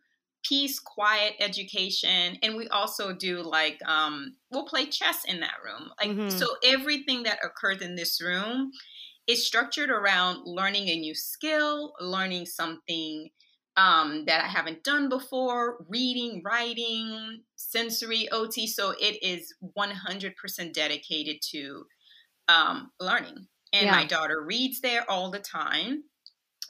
peace, 0.47 0.79
quiet 0.79 1.33
education, 1.39 2.37
and 2.41 2.55
we 2.55 2.67
also 2.69 3.13
do 3.13 3.41
like 3.41 3.79
um, 3.87 4.35
we'll 4.51 4.65
play 4.65 4.85
chess 4.85 5.23
in 5.25 5.39
that 5.39 5.55
room. 5.63 5.89
Like 5.99 6.09
mm-hmm. 6.09 6.29
so, 6.29 6.47
everything 6.63 7.23
that 7.23 7.39
occurs 7.43 7.81
in 7.81 7.95
this 7.95 8.21
room 8.21 8.71
is 9.27 9.45
structured 9.45 9.89
around 9.89 10.41
learning 10.45 10.89
a 10.89 10.99
new 10.99 11.15
skill, 11.15 11.93
learning 11.99 12.45
something 12.45 13.29
um, 13.77 14.25
that 14.25 14.43
I 14.43 14.47
haven't 14.47 14.83
done 14.83 15.09
before, 15.09 15.85
reading, 15.87 16.41
writing, 16.43 17.41
sensory 17.55 18.29
OT. 18.31 18.67
So 18.67 18.93
it 18.99 19.23
is 19.23 19.53
100% 19.77 20.73
dedicated 20.73 21.37
to 21.51 21.85
um, 22.47 22.91
learning. 22.99 23.47
And 23.73 23.85
yeah. 23.85 23.91
my 23.91 24.05
daughter 24.05 24.43
reads 24.45 24.81
there 24.81 25.09
all 25.09 25.31
the 25.31 25.39
time 25.39 26.03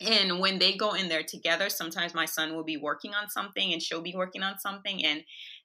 and 0.01 0.39
when 0.39 0.59
they 0.59 0.73
go 0.73 0.93
in 0.93 1.09
there 1.09 1.23
together 1.23 1.69
sometimes 1.69 2.13
my 2.13 2.25
son 2.25 2.55
will 2.55 2.63
be 2.63 2.77
working 2.77 3.13
on 3.13 3.29
something 3.29 3.71
and 3.71 3.81
she'll 3.81 4.01
be 4.01 4.15
working 4.15 4.43
on 4.43 4.57
something 4.59 5.05
and 5.05 5.23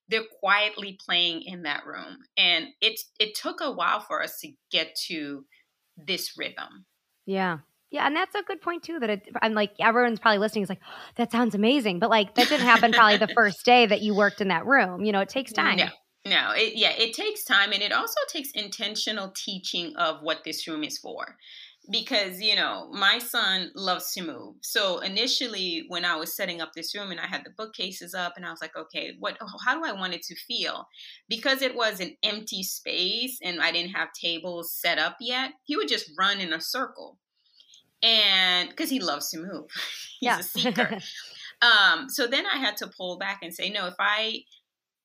they're 0.09 0.25
quietly 0.40 0.99
playing 1.05 1.43
in 1.43 1.62
that 1.62 1.87
room. 1.87 2.19
And 2.37 2.69
it 2.81 3.00
it 3.19 3.35
took 3.35 3.61
a 3.61 3.73
while 3.73 4.00
for 4.00 4.23
us 4.23 4.38
to 4.40 4.52
get 4.71 4.95
to 5.09 5.45
this 5.97 6.37
rhythm. 6.37 6.87
Yeah. 7.25 7.59
Yeah 7.90 8.07
and 8.07 8.16
that's 8.16 8.35
a 8.35 8.43
good 8.43 8.61
point 8.61 8.83
too 8.83 8.99
that 8.99 9.09
it 9.09 9.28
i'm 9.40 9.55
like 9.55 9.71
everyone's 9.81 10.19
probably 10.19 10.38
listening 10.38 10.64
is 10.64 10.69
like 10.69 10.81
oh, 10.85 11.12
that 11.14 11.31
sounds 11.31 11.55
amazing 11.55 12.00
but 12.00 12.11
like 12.11 12.35
that 12.35 12.49
didn't 12.49 12.66
happen 12.66 12.93
probably 12.93 13.16
the 13.16 13.28
first 13.35 13.64
day 13.64 13.87
that 13.87 14.02
you 14.02 14.14
worked 14.14 14.40
in 14.40 14.49
that 14.49 14.66
room 14.66 15.05
you 15.05 15.12
know 15.12 15.21
it 15.21 15.28
takes 15.28 15.52
time. 15.52 15.76
No 15.76 15.87
no 16.26 16.50
it, 16.50 16.75
yeah 16.75 16.90
it 16.90 17.14
takes 17.14 17.45
time 17.45 17.73
and 17.73 17.83
it 17.83 17.93
also 17.93 18.19
takes 18.28 18.50
intentional 18.50 19.33
teaching 19.37 19.95
of 19.97 20.21
what 20.21 20.43
this 20.45 20.66
room 20.66 20.83
is 20.83 20.99
for 20.99 21.37
because 21.90 22.40
you 22.40 22.57
know 22.57 22.88
my 22.93 23.19
son 23.19 23.71
loves 23.75 24.12
to 24.12 24.23
move. 24.23 24.57
So 24.62 24.99
initially 25.00 25.85
when 25.88 26.05
i 26.05 26.16
was 26.16 26.35
setting 26.35 26.61
up 26.61 26.73
this 26.75 26.95
room 26.95 27.11
and 27.11 27.21
i 27.21 27.26
had 27.26 27.45
the 27.45 27.50
bookcases 27.57 28.14
up 28.14 28.35
and 28.37 28.45
i 28.45 28.50
was 28.50 28.61
like 28.61 28.76
okay 28.76 29.12
what 29.19 29.37
how 29.64 29.75
do 29.78 29.85
i 29.85 29.93
want 29.93 30.14
it 30.14 30.23
to 30.23 30.35
feel? 30.35 30.87
Because 31.28 31.62
it 31.62 31.75
was 31.75 32.00
an 32.00 32.16
empty 32.23 32.62
space 32.62 33.38
and 33.43 33.61
i 33.61 33.71
didn't 33.73 33.93
have 33.93 34.09
tables 34.12 34.73
set 34.73 34.99
up 34.99 35.16
yet 35.21 35.52
he 35.64 35.76
would 35.76 35.88
just 35.88 36.11
run 36.19 36.40
in 36.40 36.52
a 36.52 36.61
circle. 36.61 37.19
And 38.02 38.69
because 38.69 38.90
he 38.90 39.00
loves 39.00 39.31
to 39.31 39.38
move. 39.38 39.71
He's 40.21 40.28
yeah. 40.28 40.38
a 40.38 40.43
seeker. 40.43 40.99
Um, 41.62 42.11
so 42.11 42.26
then 42.26 42.45
i 42.45 42.59
had 42.59 42.76
to 42.76 42.87
pull 42.87 43.16
back 43.16 43.38
and 43.43 43.52
say 43.52 43.71
no 43.71 43.87
if 43.87 43.95
i 43.99 44.40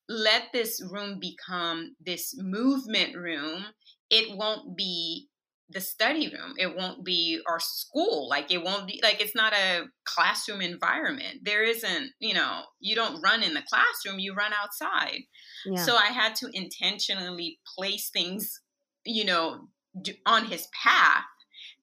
let 0.09 0.51
this 0.51 0.83
room 0.91 1.17
become 1.17 1.95
this 2.05 2.35
movement 2.38 3.15
room 3.15 3.63
it 4.09 4.38
won't 4.38 4.75
be 4.75 5.29
the 5.71 5.81
study 5.81 6.27
room. 6.27 6.53
It 6.57 6.75
won't 6.75 7.03
be 7.03 7.39
our 7.47 7.59
school. 7.59 8.27
Like 8.29 8.51
it 8.51 8.63
won't 8.63 8.87
be 8.87 8.99
like 9.03 9.21
it's 9.21 9.35
not 9.35 9.53
a 9.53 9.85
classroom 10.05 10.61
environment. 10.61 11.39
There 11.43 11.63
isn't, 11.63 12.11
you 12.19 12.33
know, 12.33 12.63
you 12.79 12.95
don't 12.95 13.21
run 13.21 13.43
in 13.43 13.53
the 13.53 13.63
classroom, 13.69 14.19
you 14.19 14.33
run 14.33 14.51
outside. 14.53 15.21
Yeah. 15.65 15.83
So 15.83 15.95
I 15.95 16.07
had 16.07 16.35
to 16.35 16.49
intentionally 16.53 17.59
place 17.77 18.09
things, 18.09 18.59
you 19.05 19.25
know, 19.25 19.67
on 20.25 20.45
his 20.45 20.67
path 20.83 21.25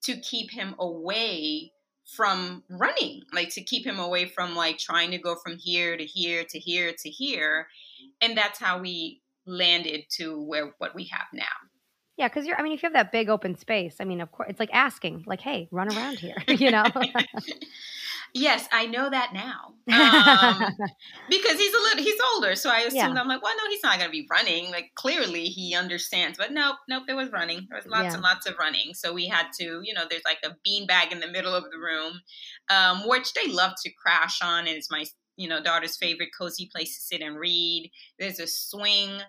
to 0.05 0.21
keep 0.21 0.51
him 0.51 0.75
away 0.79 1.73
from 2.17 2.65
running, 2.71 3.23
like 3.33 3.51
to 3.51 3.63
keep 3.63 3.87
him 3.87 3.99
away 3.99 4.27
from 4.27 4.55
like 4.55 4.79
trying 4.79 5.11
to 5.11 5.19
go 5.19 5.37
from 5.43 5.57
here 5.59 5.97
to 5.97 6.05
here 6.05 6.45
to 6.49 6.59
here 6.59 6.93
to 6.99 7.11
here. 7.11 7.67
And 8.21 8.37
that's 8.37 8.59
how 8.59 8.81
we 8.81 9.21
landed 9.47 10.05
to 10.17 10.43
where 10.43 10.75
what 10.79 10.95
we 10.95 11.05
have 11.13 11.27
now. 11.33 11.45
Yeah, 12.19 12.27
because 12.27 12.47
you're. 12.47 12.59
I 12.59 12.63
mean, 12.63 12.73
if 12.73 12.83
you 12.83 12.89
have 12.89 12.95
that 12.95 13.13
big 13.13 13.29
open 13.29 13.57
space, 13.57 13.97
I 14.01 14.05
mean, 14.05 14.21
of 14.21 14.33
course, 14.33 14.51
it's 14.51 14.59
like 14.59 14.71
asking, 14.73 15.23
like, 15.29 15.41
"Hey, 15.41 15.69
run 15.71 15.89
around 15.89 16.19
here," 16.19 16.35
you 16.49 16.73
know. 16.73 16.85
yes, 18.35 18.69
I 18.73 18.87
know 18.87 19.09
that 19.09 19.33
now 19.33 19.75
um, 19.93 20.77
because 21.31 21.59
he's 21.59 21.73
a 21.73 21.79
little. 21.79 22.03
He's 22.03 22.21
older, 22.35 22.57
so 22.57 22.71
I 22.71 22.81
assumed 22.81 23.15
yeah. 23.15 23.21
I'm 23.21 23.29
like, 23.29 23.41
well, 23.41 23.55
no, 23.57 23.71
he's 23.71 23.85
not 23.85 23.99
going 23.99 24.09
to 24.09 24.13
be 24.13 24.27
running. 24.29 24.73
Like, 24.73 24.91
clearly 24.97 25.45
he 25.45 25.77
understands, 25.77 26.37
but 26.37 26.51
nope, 26.51 26.75
nope. 26.89 27.05
There 27.07 27.15
was 27.15 27.31
running. 27.31 27.69
There 27.71 27.79
was 27.79 27.87
lots 27.87 28.07
yeah. 28.07 28.15
and 28.15 28.23
lots 28.23 28.49
of 28.49 28.59
running. 28.59 28.95
So 28.95 29.15
we 29.15 29.29
had 29.29 29.47
to, 29.61 29.81
you 29.85 29.95
know, 29.95 30.03
there's 30.11 30.25
like 30.25 30.41
a 30.45 30.57
bean 30.65 30.89
bag 30.89 31.13
in 31.13 31.21
the 31.21 31.29
middle 31.31 31.55
of 31.55 31.71
the 31.71 31.79
room, 31.79 32.21
um, 32.69 33.07
which 33.07 33.33
they 33.35 33.47
love 33.47 33.75
to 33.85 33.93
crash 33.93 34.43
on, 34.43 34.67
and 34.67 34.77
it's 34.77 34.91
my 34.91 35.05
you 35.37 35.49
know 35.49 35.63
daughter's 35.63 35.97
favorite 35.97 36.31
cozy 36.37 36.69
place 36.75 36.97
to 36.97 37.01
sit 37.01 37.23
and 37.23 37.39
read. 37.39 37.93
There's 38.19 38.41
a 38.41 38.49
swing 38.49 39.21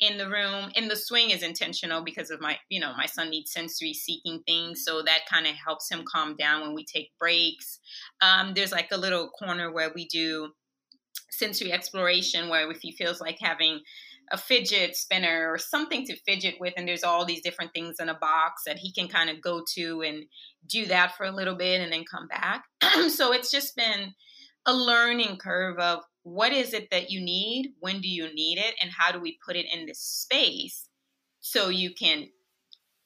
in 0.00 0.18
the 0.18 0.28
room 0.28 0.70
and 0.76 0.90
the 0.90 0.96
swing 0.96 1.30
is 1.30 1.42
intentional 1.42 2.02
because 2.02 2.30
of 2.30 2.40
my 2.40 2.56
you 2.68 2.78
know 2.78 2.92
my 2.96 3.06
son 3.06 3.30
needs 3.30 3.52
sensory 3.52 3.94
seeking 3.94 4.40
things 4.46 4.84
so 4.84 5.00
that 5.00 5.20
kind 5.30 5.46
of 5.46 5.54
helps 5.54 5.90
him 5.90 6.04
calm 6.06 6.36
down 6.36 6.62
when 6.62 6.74
we 6.74 6.84
take 6.84 7.10
breaks. 7.18 7.78
Um, 8.20 8.52
there's 8.54 8.72
like 8.72 8.88
a 8.92 8.98
little 8.98 9.30
corner 9.30 9.72
where 9.72 9.90
we 9.94 10.06
do 10.06 10.50
sensory 11.30 11.72
exploration 11.72 12.48
where 12.48 12.70
if 12.70 12.80
he 12.80 12.92
feels 12.92 13.20
like 13.20 13.38
having 13.40 13.80
a 14.32 14.36
fidget 14.36 14.96
spinner 14.96 15.50
or 15.50 15.56
something 15.56 16.04
to 16.04 16.16
fidget 16.26 16.56
with 16.60 16.74
and 16.76 16.86
there's 16.86 17.04
all 17.04 17.24
these 17.24 17.42
different 17.42 17.72
things 17.72 17.96
in 18.00 18.08
a 18.08 18.18
box 18.18 18.62
that 18.66 18.78
he 18.78 18.92
can 18.92 19.06
kind 19.06 19.30
of 19.30 19.40
go 19.40 19.62
to 19.74 20.02
and 20.02 20.24
do 20.66 20.84
that 20.86 21.16
for 21.16 21.24
a 21.24 21.30
little 21.30 21.54
bit 21.54 21.80
and 21.80 21.92
then 21.92 22.04
come 22.04 22.26
back. 22.28 22.64
So 23.08 23.32
it's 23.32 23.50
just 23.50 23.76
been 23.76 24.14
a 24.66 24.74
learning 24.74 25.38
curve 25.38 25.78
of 25.78 26.00
what 26.22 26.52
is 26.52 26.74
it 26.74 26.90
that 26.90 27.10
you 27.10 27.20
need 27.20 27.72
when 27.80 28.00
do 28.00 28.08
you 28.08 28.32
need 28.34 28.58
it 28.58 28.74
and 28.82 28.90
how 28.90 29.12
do 29.12 29.20
we 29.20 29.38
put 29.46 29.56
it 29.56 29.66
in 29.72 29.86
this 29.86 30.00
space 30.00 30.88
so 31.40 31.68
you 31.68 31.94
can 31.94 32.28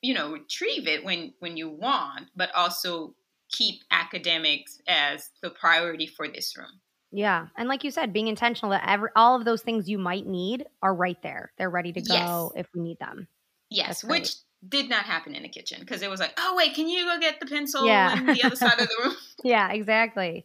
you 0.00 0.14
know 0.14 0.33
retrieve 0.33 0.87
it 0.87 1.05
when 1.05 1.33
when 1.40 1.57
you 1.57 1.69
want 1.69 2.26
but 2.35 2.50
also 2.55 3.14
keep 3.50 3.83
academics 3.90 4.79
as 4.88 5.29
the 5.43 5.50
priority 5.50 6.07
for 6.07 6.29
this 6.29 6.57
room. 6.57 6.81
Yeah 7.12 7.49
and 7.57 7.69
like 7.69 7.85
you 7.85 7.90
said 7.90 8.12
being 8.12 8.29
intentional 8.29 8.71
that 8.71 8.88
every 8.88 9.11
all 9.17 9.37
of 9.37 9.45
those 9.45 9.62
things 9.62 9.88
you 9.88 9.99
might 9.99 10.26
need 10.26 10.64
are 10.83 10.95
right 10.95 11.21
there. 11.23 11.52
They're 11.59 11.71
ready 11.71 11.93
to 11.93 12.00
go 12.00 12.52
yes. 12.55 12.64
if 12.64 12.67
we 12.75 12.81
need 12.81 12.99
them. 12.99 13.29
Yes 13.69 14.02
which 14.02 14.35
did 14.67 14.88
not 14.88 15.05
happen 15.05 15.35
in 15.35 15.43
the 15.43 15.49
kitchen 15.49 15.81
because 15.81 16.02
it 16.02 16.11
was 16.11 16.21
like 16.21 16.33
oh 16.38 16.55
wait 16.57 16.75
can 16.75 16.88
you 16.88 17.05
go 17.05 17.19
get 17.19 17.40
the 17.40 17.47
pencil 17.47 17.85
yeah. 17.87 18.14
on 18.17 18.26
the 18.26 18.43
other 18.45 18.57
side 18.57 18.81
of 18.81 18.88
the 18.88 18.95
room? 19.05 19.14
Yeah 19.45 19.71
exactly 19.73 20.45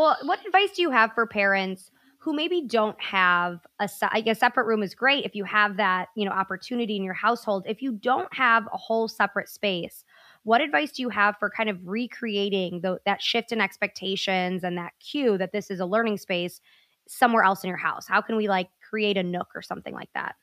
Well, 0.00 0.16
what 0.22 0.40
advice 0.46 0.70
do 0.70 0.80
you 0.80 0.90
have 0.92 1.12
for 1.12 1.26
parents 1.26 1.90
who 2.20 2.32
maybe 2.32 2.62
don't 2.66 2.98
have 3.02 3.60
a 3.80 3.90
a 4.14 4.34
separate 4.34 4.64
room 4.64 4.82
is 4.82 4.94
great 4.94 5.26
if 5.26 5.34
you 5.34 5.44
have 5.44 5.76
that, 5.76 6.08
you 6.16 6.24
know, 6.24 6.30
opportunity 6.30 6.96
in 6.96 7.02
your 7.04 7.12
household. 7.12 7.64
If 7.68 7.82
you 7.82 7.92
don't 7.92 8.32
have 8.32 8.66
a 8.72 8.78
whole 8.78 9.08
separate 9.08 9.50
space, 9.50 10.02
what 10.44 10.62
advice 10.62 10.92
do 10.92 11.02
you 11.02 11.10
have 11.10 11.36
for 11.38 11.50
kind 11.50 11.68
of 11.68 11.86
recreating 11.86 12.80
the, 12.80 12.98
that 13.04 13.20
shift 13.20 13.52
in 13.52 13.60
expectations 13.60 14.64
and 14.64 14.78
that 14.78 14.94
cue 15.00 15.36
that 15.36 15.52
this 15.52 15.70
is 15.70 15.80
a 15.80 15.86
learning 15.86 16.16
space 16.16 16.62
somewhere 17.06 17.42
else 17.42 17.62
in 17.62 17.68
your 17.68 17.76
house? 17.76 18.08
How 18.08 18.22
can 18.22 18.36
we 18.36 18.48
like 18.48 18.70
create 18.88 19.18
a 19.18 19.22
nook 19.22 19.48
or 19.54 19.60
something 19.60 19.92
like 19.92 20.08
that? 20.14 20.34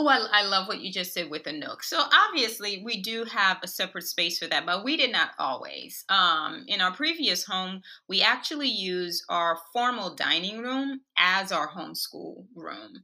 Oh, 0.00 0.06
I, 0.06 0.28
I, 0.30 0.42
love 0.44 0.68
what 0.68 0.80
you 0.80 0.92
just 0.92 1.12
said 1.12 1.28
with 1.28 1.42
the 1.42 1.52
nook. 1.52 1.82
So 1.82 2.00
obviously, 2.28 2.82
we 2.84 3.02
do 3.02 3.24
have 3.24 3.56
a 3.64 3.66
separate 3.66 4.04
space 4.04 4.38
for 4.38 4.46
that, 4.46 4.64
but 4.64 4.84
we 4.84 4.96
did 4.96 5.10
not 5.10 5.30
always. 5.40 6.04
Um, 6.08 6.64
in 6.68 6.80
our 6.80 6.92
previous 6.92 7.42
home, 7.42 7.82
we 8.08 8.22
actually 8.22 8.68
use 8.68 9.24
our 9.28 9.58
formal 9.72 10.14
dining 10.14 10.60
room 10.60 11.00
as 11.18 11.50
our 11.50 11.68
homeschool 11.68 12.44
room, 12.54 13.02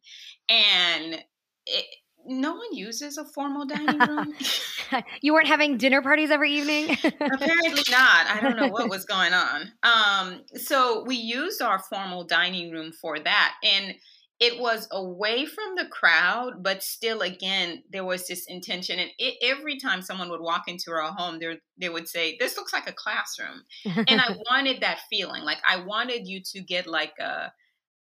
and 0.49 1.25
it, 1.67 1.85
no 2.27 2.53
one 2.53 2.73
uses 2.73 3.19
a 3.19 3.25
formal 3.25 3.67
dining 3.67 3.99
room. 3.99 4.33
you 5.21 5.35
weren't 5.35 5.49
having 5.49 5.77
dinner 5.77 6.01
parties 6.01 6.31
every 6.31 6.53
evening? 6.53 6.97
Apparently 7.05 7.83
not. 7.91 8.29
I 8.29 8.39
don't 8.41 8.57
know 8.57 8.69
what 8.69 8.89
was 8.89 9.05
going 9.05 9.35
on. 9.35 9.73
Um, 9.83 10.43
so 10.55 11.03
we 11.09 11.17
used 11.17 11.61
our 11.61 11.81
formal 11.81 12.23
dining 12.23 12.71
room 12.71 12.93
for 12.93 13.19
that, 13.19 13.55
and 13.65 13.97
it 14.41 14.61
was 14.61 14.89
away 14.91 15.47
from 15.47 15.77
the 15.77 15.87
crowd, 15.87 16.63
but 16.63 16.83
still, 16.83 17.21
again, 17.21 17.85
there 17.91 18.05
was 18.05 18.27
this 18.27 18.47
intention. 18.49 18.99
And 18.99 19.11
it, 19.19 19.35
every 19.43 19.79
time 19.79 20.03
someone 20.03 20.29
would 20.31 20.41
walk 20.41 20.65
into 20.67 20.91
our 20.91 21.13
home, 21.13 21.39
they 21.39 21.59
they 21.79 21.89
would 21.89 22.09
say, 22.09 22.37
"This 22.39 22.57
looks 22.57 22.73
like 22.73 22.89
a 22.89 22.93
classroom," 22.93 23.63
and 23.85 24.21
I 24.21 24.37
wanted 24.51 24.81
that 24.81 25.01
feeling. 25.09 25.43
Like 25.43 25.59
I 25.69 25.85
wanted 25.85 26.27
you 26.27 26.43
to 26.53 26.61
get 26.61 26.87
like 26.87 27.15
a 27.21 27.53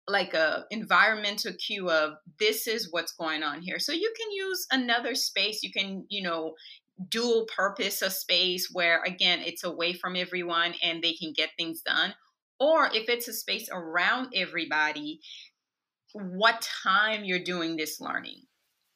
like 0.07 0.35
a 0.35 0.65
environmental 0.71 1.53
cue 1.55 1.91
of 1.91 2.15
this 2.39 2.67
is 2.67 2.89
what's 2.91 3.13
going 3.13 3.43
on 3.43 3.61
here. 3.61 3.79
So 3.79 3.93
you 3.93 4.13
can 4.17 4.31
use 4.31 4.67
another 4.71 5.15
space. 5.15 5.63
You 5.63 5.71
can, 5.71 6.07
you 6.09 6.23
know, 6.23 6.55
dual 7.11 7.47
purpose 7.55 8.03
a 8.03 8.11
space 8.11 8.71
where 8.73 9.03
again 9.05 9.41
it's 9.41 9.65
away 9.65 9.93
from 9.93 10.17
everyone 10.17 10.75
and 10.83 11.03
they 11.03 11.13
can 11.13 11.33
get 11.33 11.51
things 11.57 11.81
done 11.83 12.13
or 12.59 12.87
if 12.93 13.09
it's 13.09 13.29
a 13.29 13.33
space 13.33 13.69
around 13.73 14.33
everybody 14.35 15.21
what 16.19 16.67
time 16.83 17.25
you're 17.25 17.45
doing 17.45 17.77
this 17.77 18.01
learning. 18.01 18.43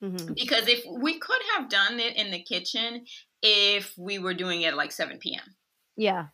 Mm-hmm. 0.02 0.32
Because 0.34 0.68
if 0.68 0.82
we 1.00 1.18
could 1.18 1.40
have 1.56 1.68
done 1.68 2.00
it 2.00 2.16
in 2.16 2.30
the 2.30 2.42
kitchen 2.42 3.04
if 3.42 3.92
we 3.98 4.18
were 4.18 4.34
doing 4.34 4.62
it 4.62 4.74
like 4.74 4.92
7 4.92 5.18
p.m. 5.18 5.56
Yeah. 5.96 6.26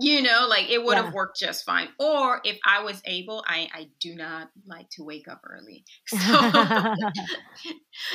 You 0.00 0.22
know, 0.22 0.46
like 0.48 0.70
it 0.70 0.82
would 0.82 0.96
yeah. 0.96 1.04
have 1.04 1.14
worked 1.14 1.38
just 1.38 1.64
fine. 1.64 1.88
Or 2.00 2.40
if 2.44 2.58
I 2.66 2.82
was 2.82 3.00
able, 3.04 3.44
I, 3.46 3.68
I 3.72 3.86
do 4.00 4.16
not 4.16 4.48
like 4.66 4.88
to 4.92 5.04
wake 5.04 5.28
up 5.28 5.42
early. 5.48 5.84
So 6.08 6.16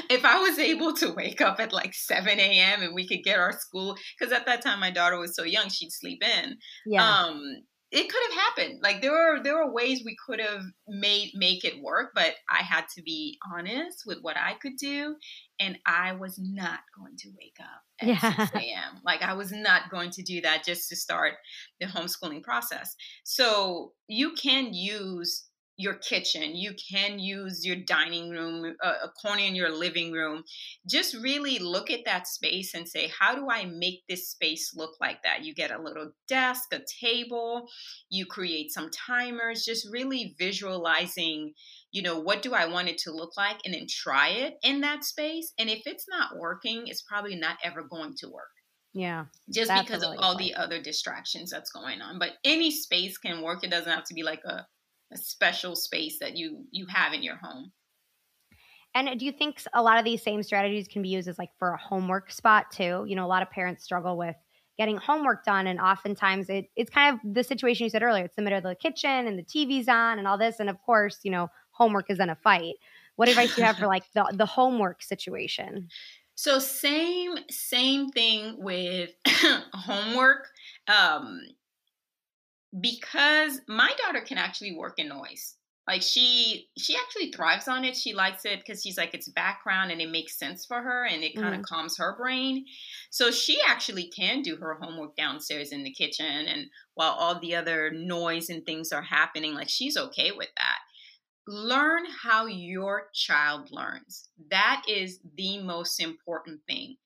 if 0.09 0.25
I 0.25 0.39
was 0.39 0.59
able 0.59 0.93
to 0.95 1.13
wake 1.13 1.39
up 1.39 1.61
at 1.61 1.71
like 1.71 1.93
7 1.93 2.27
a.m. 2.27 2.81
and 2.81 2.93
we 2.93 3.07
could 3.07 3.23
get 3.23 3.39
our 3.39 3.53
school, 3.53 3.95
because 4.17 4.33
at 4.33 4.45
that 4.47 4.61
time 4.61 4.81
my 4.81 4.91
daughter 4.91 5.17
was 5.17 5.35
so 5.35 5.43
young, 5.43 5.69
she'd 5.69 5.93
sleep 5.93 6.21
in. 6.21 6.57
Yeah. 6.85 7.07
Um, 7.07 7.41
it 7.91 8.07
could 8.07 8.21
have 8.29 8.39
happened. 8.39 8.79
Like 8.83 9.01
there 9.01 9.11
were 9.11 9.41
there 9.43 9.55
were 9.55 9.71
ways 9.71 10.03
we 10.05 10.15
could 10.25 10.39
have 10.39 10.63
made 10.87 11.31
make 11.33 11.65
it 11.65 11.81
work, 11.81 12.11
but 12.13 12.35
I 12.49 12.61
had 12.61 12.87
to 12.95 13.01
be 13.01 13.39
honest 13.51 14.03
with 14.05 14.19
what 14.21 14.37
I 14.37 14.53
could 14.61 14.77
do, 14.77 15.15
and 15.59 15.77
I 15.85 16.13
was 16.13 16.37
not 16.39 16.79
going 16.95 17.17
to 17.17 17.29
wake 17.29 17.57
up 17.59 17.81
at 17.99 18.07
yeah. 18.07 18.45
6 18.45 18.51
a.m. 18.55 19.01
Like 19.03 19.23
I 19.23 19.33
was 19.33 19.51
not 19.51 19.89
going 19.89 20.11
to 20.11 20.21
do 20.21 20.41
that 20.41 20.63
just 20.63 20.87
to 20.89 20.95
start 20.95 21.33
the 21.79 21.87
homeschooling 21.87 22.43
process. 22.43 22.95
So 23.23 23.93
you 24.07 24.33
can 24.33 24.73
use 24.73 25.48
your 25.79 25.93
kitchen. 25.93 26.57
You 26.57 26.73
can 26.91 27.19
use 27.19 27.65
your 27.65 27.77
dining 27.77 28.31
room, 28.31 28.75
uh, 28.83 28.95
a 29.01 29.07
corner 29.07 29.43
in 29.43 29.55
your 29.55 29.71
living 29.71 30.11
room. 30.11 30.43
Just 30.85 31.15
really 31.15 31.57
look 31.57 31.89
at 31.89 32.03
that 32.03 32.27
space 32.27 32.73
and 32.73 32.85
say, 32.85 33.09
how 33.17 33.33
do 33.33 33.49
I 33.49 33.63
make 33.63 34.01
this 34.09 34.29
space 34.29 34.73
look 34.75 34.91
like 34.99 35.23
that? 35.23 35.45
You 35.45 35.55
get 35.55 35.71
a 35.71 35.81
little 35.81 36.11
desk, 36.27 36.73
a 36.73 36.81
table, 37.01 37.69
you 38.09 38.25
create 38.25 38.73
some 38.73 38.89
timers, 38.91 39.63
just 39.63 39.87
really 39.89 40.35
visualizing, 40.37 41.53
you 41.93 42.01
know, 42.01 42.19
what 42.19 42.41
do 42.41 42.53
I 42.53 42.65
want 42.65 42.89
it 42.89 42.97
to 42.99 43.13
look 43.13 43.37
like 43.37 43.59
and 43.63 43.73
then 43.73 43.87
try 43.89 44.31
it 44.31 44.55
in 44.61 44.81
that 44.81 45.05
space. 45.05 45.53
And 45.57 45.69
if 45.69 45.83
it's 45.85 46.07
not 46.09 46.37
working, 46.37 46.87
it's 46.87 47.03
probably 47.03 47.37
not 47.37 47.55
ever 47.63 47.83
going 47.83 48.15
to 48.17 48.27
work. 48.27 48.51
Yeah. 48.93 49.27
Just 49.49 49.71
because 49.71 50.01
really 50.01 50.17
of 50.17 50.23
all 50.23 50.35
the 50.35 50.55
other 50.55 50.81
distractions 50.81 51.51
that's 51.51 51.71
going 51.71 52.01
on. 52.01 52.19
But 52.19 52.31
any 52.43 52.69
space 52.69 53.17
can 53.17 53.41
work. 53.41 53.63
It 53.63 53.71
doesn't 53.71 53.89
have 53.89 54.03
to 54.05 54.13
be 54.13 54.23
like 54.23 54.41
a 54.43 54.67
a 55.11 55.17
special 55.17 55.75
space 55.75 56.19
that 56.19 56.35
you 56.37 56.65
you 56.71 56.85
have 56.87 57.13
in 57.13 57.23
your 57.23 57.37
home. 57.37 57.71
And 58.95 59.19
do 59.19 59.25
you 59.25 59.31
think 59.31 59.61
a 59.73 59.83
lot 59.83 59.99
of 59.99 60.05
these 60.05 60.23
same 60.23 60.41
strategies 60.41 60.87
can 60.87 61.01
be 61.01 61.09
used 61.09 61.27
as 61.27 61.37
like 61.37 61.51
for 61.59 61.71
a 61.71 61.77
homework 61.77 62.31
spot 62.31 62.71
too? 62.71 63.05
You 63.07 63.15
know, 63.15 63.25
a 63.25 63.27
lot 63.27 63.43
of 63.43 63.51
parents 63.51 63.83
struggle 63.83 64.17
with 64.17 64.35
getting 64.79 64.97
homework 64.97 65.43
done 65.43 65.67
and 65.67 65.77
oftentimes 65.79 66.49
it, 66.49 66.69
it's 66.77 66.89
kind 66.89 67.13
of 67.13 67.33
the 67.33 67.43
situation 67.43 67.83
you 67.83 67.89
said 67.89 68.01
earlier 68.01 68.23
it's 68.23 68.37
the 68.37 68.41
middle 68.41 68.57
of 68.57 68.63
the 68.63 68.75
kitchen 68.75 69.27
and 69.27 69.37
the 69.37 69.43
tv's 69.43 69.89
on 69.89 70.17
and 70.17 70.25
all 70.25 70.37
this 70.37 70.61
and 70.61 70.69
of 70.69 70.81
course 70.81 71.19
you 71.23 71.29
know 71.29 71.49
homework 71.71 72.09
is 72.09 72.17
in 72.17 72.29
a 72.29 72.35
fight 72.35 72.75
what 73.17 73.27
advice 73.27 73.53
do 73.53 73.61
you 73.61 73.67
have 73.67 73.77
for 73.77 73.87
like 73.95 74.05
the, 74.13 74.25
the 74.37 74.45
homework 74.45 75.03
situation 75.03 75.89
so 76.35 76.59
same 76.59 77.35
same 77.49 78.07
thing 78.07 78.55
with 78.57 79.09
homework 79.73 80.47
um 80.87 81.41
because 82.79 83.61
my 83.67 83.91
daughter 84.05 84.21
can 84.21 84.37
actually 84.37 84.75
work 84.75 84.99
in 84.99 85.07
noise. 85.07 85.55
Like 85.87 86.03
she 86.03 86.67
she 86.77 86.95
actually 86.95 87.31
thrives 87.31 87.67
on 87.67 87.83
it. 87.83 87.97
She 87.97 88.13
likes 88.13 88.45
it 88.45 88.59
because 88.59 88.83
she's 88.83 88.95
like 88.95 89.15
it's 89.15 89.27
background 89.29 89.91
and 89.91 89.99
it 89.99 90.11
makes 90.11 90.37
sense 90.37 90.63
for 90.63 90.79
her 90.79 91.05
and 91.05 91.23
it 91.23 91.35
kind 91.35 91.55
of 91.55 91.61
mm. 91.61 91.65
calms 91.65 91.97
her 91.97 92.15
brain. 92.15 92.65
So 93.09 93.31
she 93.31 93.57
actually 93.67 94.07
can 94.15 94.43
do 94.43 94.57
her 94.57 94.77
homework 94.79 95.15
downstairs 95.15 95.71
in 95.71 95.83
the 95.83 95.91
kitchen 95.91 96.47
and 96.47 96.67
while 96.93 97.13
all 97.13 97.39
the 97.39 97.55
other 97.55 97.89
noise 97.89 98.49
and 98.49 98.63
things 98.63 98.91
are 98.91 99.01
happening 99.01 99.55
like 99.55 99.69
she's 99.69 99.97
okay 99.97 100.31
with 100.31 100.49
that. 100.57 100.77
Learn 101.47 102.03
how 102.21 102.45
your 102.45 103.07
child 103.15 103.69
learns. 103.71 104.29
That 104.51 104.83
is 104.87 105.19
the 105.35 105.57
most 105.63 105.99
important 105.99 106.59
thing 106.67 106.97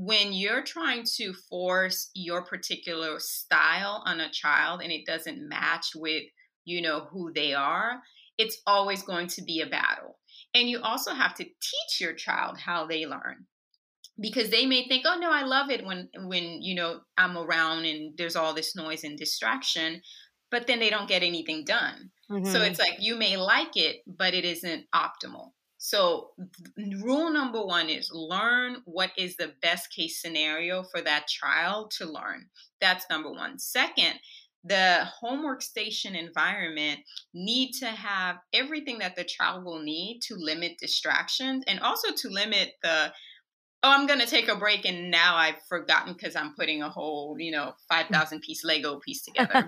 when 0.00 0.32
you're 0.32 0.62
trying 0.62 1.02
to 1.16 1.32
force 1.50 2.10
your 2.14 2.44
particular 2.44 3.18
style 3.18 4.00
on 4.06 4.20
a 4.20 4.30
child 4.30 4.80
and 4.80 4.92
it 4.92 5.04
doesn't 5.04 5.48
match 5.48 5.88
with 5.96 6.22
you 6.64 6.80
know 6.80 7.08
who 7.10 7.32
they 7.34 7.52
are 7.52 8.00
it's 8.38 8.62
always 8.66 9.02
going 9.02 9.26
to 9.26 9.42
be 9.42 9.60
a 9.60 9.66
battle. 9.66 10.16
And 10.54 10.70
you 10.70 10.80
also 10.80 11.12
have 11.12 11.34
to 11.34 11.44
teach 11.44 12.00
your 12.00 12.14
child 12.14 12.56
how 12.56 12.86
they 12.86 13.04
learn. 13.04 13.46
Because 14.20 14.50
they 14.50 14.66
may 14.66 14.86
think 14.88 15.04
oh 15.06 15.16
no 15.20 15.30
i 15.30 15.44
love 15.44 15.70
it 15.70 15.86
when 15.86 16.08
when 16.24 16.60
you 16.60 16.74
know 16.74 16.98
i'm 17.16 17.38
around 17.38 17.84
and 17.84 18.18
there's 18.18 18.34
all 18.34 18.52
this 18.52 18.74
noise 18.74 19.04
and 19.04 19.16
distraction 19.16 20.02
but 20.50 20.66
then 20.66 20.80
they 20.80 20.90
don't 20.90 21.08
get 21.08 21.22
anything 21.22 21.64
done. 21.64 22.10
Mm-hmm. 22.28 22.50
so 22.50 22.60
it's 22.60 22.80
like 22.80 22.96
you 22.98 23.14
may 23.14 23.36
like 23.36 23.76
it 23.76 23.98
but 24.06 24.34
it 24.34 24.44
isn't 24.44 24.86
optimal 24.92 25.52
so, 25.78 26.30
rule 26.76 27.30
number 27.30 27.64
one 27.64 27.88
is 27.88 28.10
learn 28.12 28.78
what 28.84 29.12
is 29.16 29.36
the 29.36 29.52
best 29.62 29.94
case 29.94 30.20
scenario 30.20 30.82
for 30.82 31.00
that 31.00 31.28
child 31.28 31.92
to 31.98 32.04
learn. 32.04 32.46
That's 32.80 33.06
number 33.08 33.30
one. 33.30 33.60
Second, 33.60 34.14
the 34.64 35.04
homework 35.04 35.62
station 35.62 36.16
environment 36.16 36.98
need 37.32 37.72
to 37.74 37.86
have 37.86 38.38
everything 38.52 38.98
that 38.98 39.14
the 39.14 39.22
child 39.22 39.64
will 39.64 39.80
need 39.80 40.20
to 40.22 40.34
limit 40.34 40.78
distractions 40.80 41.62
and 41.68 41.78
also 41.78 42.12
to 42.12 42.28
limit 42.28 42.72
the 42.82 43.12
oh, 43.82 43.90
I'm 43.90 44.06
going 44.06 44.18
to 44.20 44.26
take 44.26 44.48
a 44.48 44.56
break. 44.56 44.84
And 44.84 45.10
now 45.10 45.36
I've 45.36 45.60
forgotten 45.68 46.12
because 46.12 46.34
I'm 46.34 46.54
putting 46.54 46.82
a 46.82 46.88
whole, 46.88 47.36
you 47.38 47.52
know, 47.52 47.74
5,000 47.88 48.40
piece 48.40 48.64
Lego 48.64 48.98
piece 48.98 49.22
together. 49.22 49.66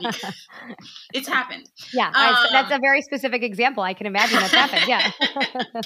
it's 1.15 1.29
happened. 1.29 1.69
Yeah. 1.93 2.09
Um, 2.09 2.37
that's 2.51 2.73
a 2.73 2.79
very 2.81 3.03
specific 3.03 3.43
example. 3.43 3.83
I 3.83 3.95
can 3.95 4.07
imagine 4.07 4.41
that's 4.41 4.53
happened. 4.53 4.83
Yeah. 4.89 5.11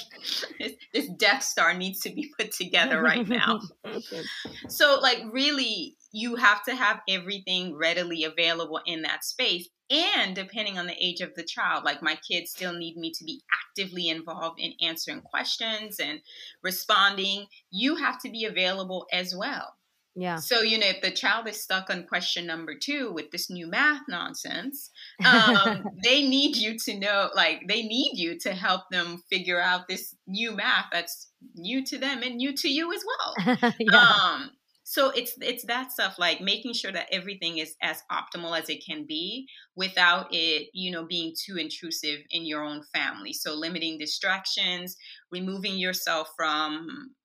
this, 0.59 0.73
this 0.93 1.09
Death 1.09 1.43
Star 1.43 1.73
needs 1.73 1.99
to 2.01 2.09
be 2.09 2.31
put 2.37 2.51
together 2.51 3.01
right 3.01 3.27
now. 3.27 3.59
so, 4.69 4.99
like, 5.01 5.19
really, 5.31 5.95
you 6.11 6.35
have 6.35 6.63
to 6.63 6.75
have 6.75 7.01
everything 7.07 7.75
readily 7.75 8.23
available 8.23 8.79
in 8.85 9.03
that 9.03 9.23
space 9.23 9.69
and 9.89 10.35
depending 10.35 10.77
on 10.77 10.87
the 10.87 11.03
age 11.03 11.21
of 11.21 11.33
the 11.35 11.43
child 11.43 11.83
like 11.83 12.01
my 12.01 12.17
kids 12.27 12.51
still 12.51 12.73
need 12.73 12.97
me 12.97 13.11
to 13.11 13.23
be 13.23 13.41
actively 13.69 14.09
involved 14.09 14.59
in 14.59 14.73
answering 14.81 15.21
questions 15.21 15.99
and 15.99 16.19
responding 16.61 17.45
you 17.71 17.95
have 17.95 18.19
to 18.19 18.29
be 18.29 18.45
available 18.45 19.05
as 19.11 19.35
well 19.35 19.75
Yeah. 20.17 20.37
So, 20.37 20.61
you 20.61 20.79
know, 20.79 20.87
if 20.87 21.01
the 21.01 21.11
child 21.11 21.47
is 21.49 21.61
stuck 21.61 21.89
on 21.89 22.05
question 22.05 22.47
number 22.47 22.73
two 22.73 23.11
with 23.11 23.31
this 23.31 23.49
new 23.49 23.67
math 23.67 24.03
nonsense, 24.07 24.89
um, 25.25 25.85
they 26.03 26.25
need 26.25 26.55
you 26.55 26.77
to 26.85 26.97
know, 26.97 27.29
like, 27.35 27.67
they 27.67 27.83
need 27.83 28.13
you 28.17 28.39
to 28.39 28.53
help 28.53 28.83
them 28.89 29.21
figure 29.29 29.59
out 29.59 29.89
this 29.89 30.15
new 30.25 30.53
math 30.53 30.85
that's 30.91 31.31
new 31.55 31.83
to 31.85 31.97
them 31.97 32.23
and 32.23 32.37
new 32.37 32.55
to 32.55 32.69
you 32.69 32.93
as 32.93 33.03
well. 33.05 33.73
yeah. 33.79 33.97
Um, 33.97 34.51
so 34.87 35.09
it's 35.09 35.33
it's 35.41 35.65
that 35.65 35.91
stuff 35.91 36.17
like 36.19 36.41
making 36.41 36.71
sure 36.73 36.91
that 36.91 37.07
everything 37.11 37.57
is 37.57 37.75
as 37.81 38.03
optimal 38.11 38.57
as 38.57 38.69
it 38.69 38.85
can 38.87 39.03
be 39.07 39.47
without 39.75 40.27
it 40.31 40.67
you 40.73 40.91
know 40.91 41.05
being 41.07 41.33
too 41.43 41.57
intrusive 41.57 42.19
in 42.29 42.45
your 42.45 42.63
own 42.63 42.83
family. 42.93 43.33
So 43.33 43.55
limiting 43.55 43.97
distractions 43.97 44.95
removing 45.31 45.79
yourself 45.79 46.29
from 46.37 47.15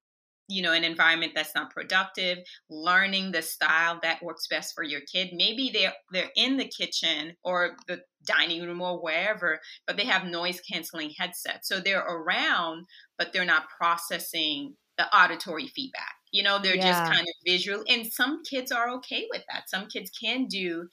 you 0.49 0.63
know 0.63 0.73
an 0.73 0.85
environment 0.85 1.33
that's 1.35 1.55
not 1.55 1.71
productive 1.71 2.39
learning 2.71 3.31
the 3.31 3.43
style 3.43 4.01
that 4.03 4.23
works 4.23 4.47
best 4.49 4.75
for 4.75 4.83
your 4.83 5.03
kid. 5.13 5.29
Maybe 5.35 5.71
they're 5.71 5.93
they're 6.13 6.33
in 6.37 6.57
the 6.57 6.67
kitchen 6.69 7.37
or 7.45 7.77
the 7.87 8.01
dining 8.27 8.63
room 8.63 8.81
or 8.81 9.03
wherever 9.03 9.61
but 9.87 9.99
they 9.99 10.07
have 10.07 10.25
noise 10.25 10.61
canceling 10.63 11.13
headsets. 11.19 11.69
So 11.69 11.79
they're 11.79 12.01
around 12.01 12.87
but 13.19 13.35
they're 13.35 13.45
not 13.45 13.69
processing 13.69 14.77
the 14.97 15.15
auditory 15.15 15.67
feedback 15.67 16.20
you 16.33 16.43
know 16.43 16.59
they're 16.59 16.77
yeah. 16.77 16.91
just 16.91 17.13
kind 17.13 17.27
of 17.27 17.35
visual 17.47 17.83
and 17.89 18.07
some 18.07 18.43
kids 18.45 18.71
are 18.73 18.91
okay 18.91 19.27
with 19.31 19.43
that 19.51 19.69
some 19.69 19.87
kids 19.87 20.11
can 20.11 20.47
do 20.47 20.89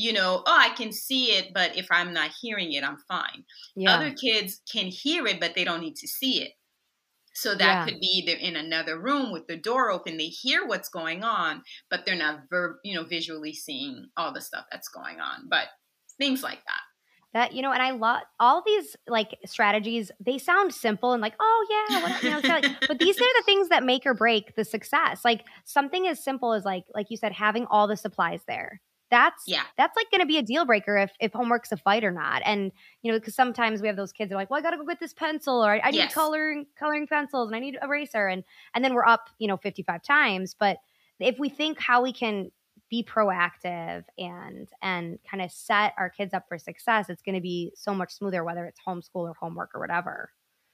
you 0.00 0.14
know, 0.14 0.42
oh, 0.46 0.56
I 0.58 0.70
can 0.70 0.92
see 0.92 1.32
it, 1.32 1.52
but 1.52 1.76
if 1.76 1.86
I'm 1.90 2.14
not 2.14 2.30
hearing 2.40 2.72
it, 2.72 2.82
I'm 2.82 2.96
fine. 3.06 3.44
Yeah. 3.76 3.94
Other 3.94 4.14
kids 4.14 4.62
can 4.72 4.86
hear 4.86 5.26
it, 5.26 5.38
but 5.38 5.54
they 5.54 5.62
don't 5.62 5.82
need 5.82 5.96
to 5.96 6.08
see 6.08 6.40
it. 6.40 6.52
So 7.34 7.54
that 7.54 7.60
yeah. 7.60 7.84
could 7.84 8.00
be 8.00 8.24
they're 8.24 8.36
in 8.36 8.56
another 8.56 8.98
room 8.98 9.30
with 9.30 9.46
the 9.46 9.58
door 9.58 9.90
open. 9.90 10.16
They 10.16 10.28
hear 10.28 10.66
what's 10.66 10.88
going 10.88 11.22
on, 11.22 11.62
but 11.90 12.06
they're 12.06 12.16
not 12.16 12.44
verb, 12.48 12.76
you 12.82 12.94
know, 12.94 13.04
visually 13.04 13.52
seeing 13.52 14.06
all 14.16 14.32
the 14.32 14.40
stuff 14.40 14.64
that's 14.70 14.88
going 14.88 15.20
on. 15.20 15.48
But 15.50 15.66
things 16.16 16.42
like 16.42 16.62
that. 16.66 16.80
That 17.32 17.52
you 17.52 17.62
know, 17.62 17.72
and 17.72 17.80
I 17.82 17.92
love 17.92 18.22
all 18.40 18.62
these 18.66 18.96
like 19.06 19.38
strategies. 19.46 20.10
They 20.18 20.38
sound 20.38 20.74
simple 20.74 21.12
and 21.12 21.22
like, 21.22 21.34
oh 21.38 21.66
yeah, 21.70 22.02
what, 22.02 22.22
you 22.22 22.30
know, 22.30 22.40
like, 22.42 22.64
but 22.88 22.98
these 22.98 23.16
are 23.20 23.38
the 23.38 23.42
things 23.46 23.68
that 23.68 23.84
make 23.84 24.04
or 24.04 24.14
break 24.14 24.56
the 24.56 24.64
success. 24.64 25.24
Like 25.24 25.44
something 25.64 26.08
as 26.08 26.22
simple 26.22 26.52
as 26.52 26.64
like, 26.64 26.84
like 26.92 27.06
you 27.08 27.16
said, 27.16 27.32
having 27.32 27.66
all 27.66 27.86
the 27.86 27.96
supplies 27.96 28.40
there 28.48 28.80
that's 29.10 29.42
yeah 29.46 29.62
that's 29.76 29.96
like 29.96 30.10
going 30.10 30.20
to 30.20 30.26
be 30.26 30.38
a 30.38 30.42
deal 30.42 30.64
breaker 30.64 30.96
if 30.96 31.10
if 31.20 31.32
homework's 31.32 31.72
a 31.72 31.76
fight 31.76 32.04
or 32.04 32.12
not 32.12 32.42
and 32.44 32.72
you 33.02 33.10
know 33.10 33.18
because 33.18 33.34
sometimes 33.34 33.82
we 33.82 33.88
have 33.88 33.96
those 33.96 34.12
kids 34.12 34.30
that 34.30 34.36
are 34.36 34.38
like 34.38 34.50
well 34.50 34.58
i 34.58 34.62
gotta 34.62 34.76
go 34.76 34.84
get 34.84 35.00
this 35.00 35.12
pencil 35.12 35.64
or 35.64 35.72
i, 35.72 35.80
I 35.80 35.90
need 35.90 35.98
yes. 35.98 36.14
coloring 36.14 36.66
coloring 36.78 37.06
pencils 37.06 37.48
and 37.48 37.56
i 37.56 37.58
need 37.58 37.76
eraser 37.82 38.28
and 38.28 38.44
and 38.74 38.84
then 38.84 38.94
we're 38.94 39.06
up 39.06 39.28
you 39.38 39.48
know 39.48 39.56
55 39.56 40.02
times 40.02 40.54
but 40.58 40.78
if 41.18 41.38
we 41.38 41.48
think 41.48 41.78
how 41.78 42.02
we 42.02 42.12
can 42.12 42.50
be 42.90 43.02
proactive 43.02 44.04
and 44.18 44.68
and 44.82 45.18
kind 45.28 45.42
of 45.42 45.50
set 45.50 45.94
our 45.96 46.10
kids 46.10 46.34
up 46.34 46.44
for 46.48 46.58
success 46.58 47.08
it's 47.08 47.22
going 47.22 47.34
to 47.34 47.40
be 47.40 47.72
so 47.74 47.94
much 47.94 48.12
smoother 48.12 48.44
whether 48.44 48.66
it's 48.66 48.80
homeschool 48.86 49.28
or 49.28 49.34
homework 49.40 49.70
or 49.74 49.80
whatever 49.80 50.30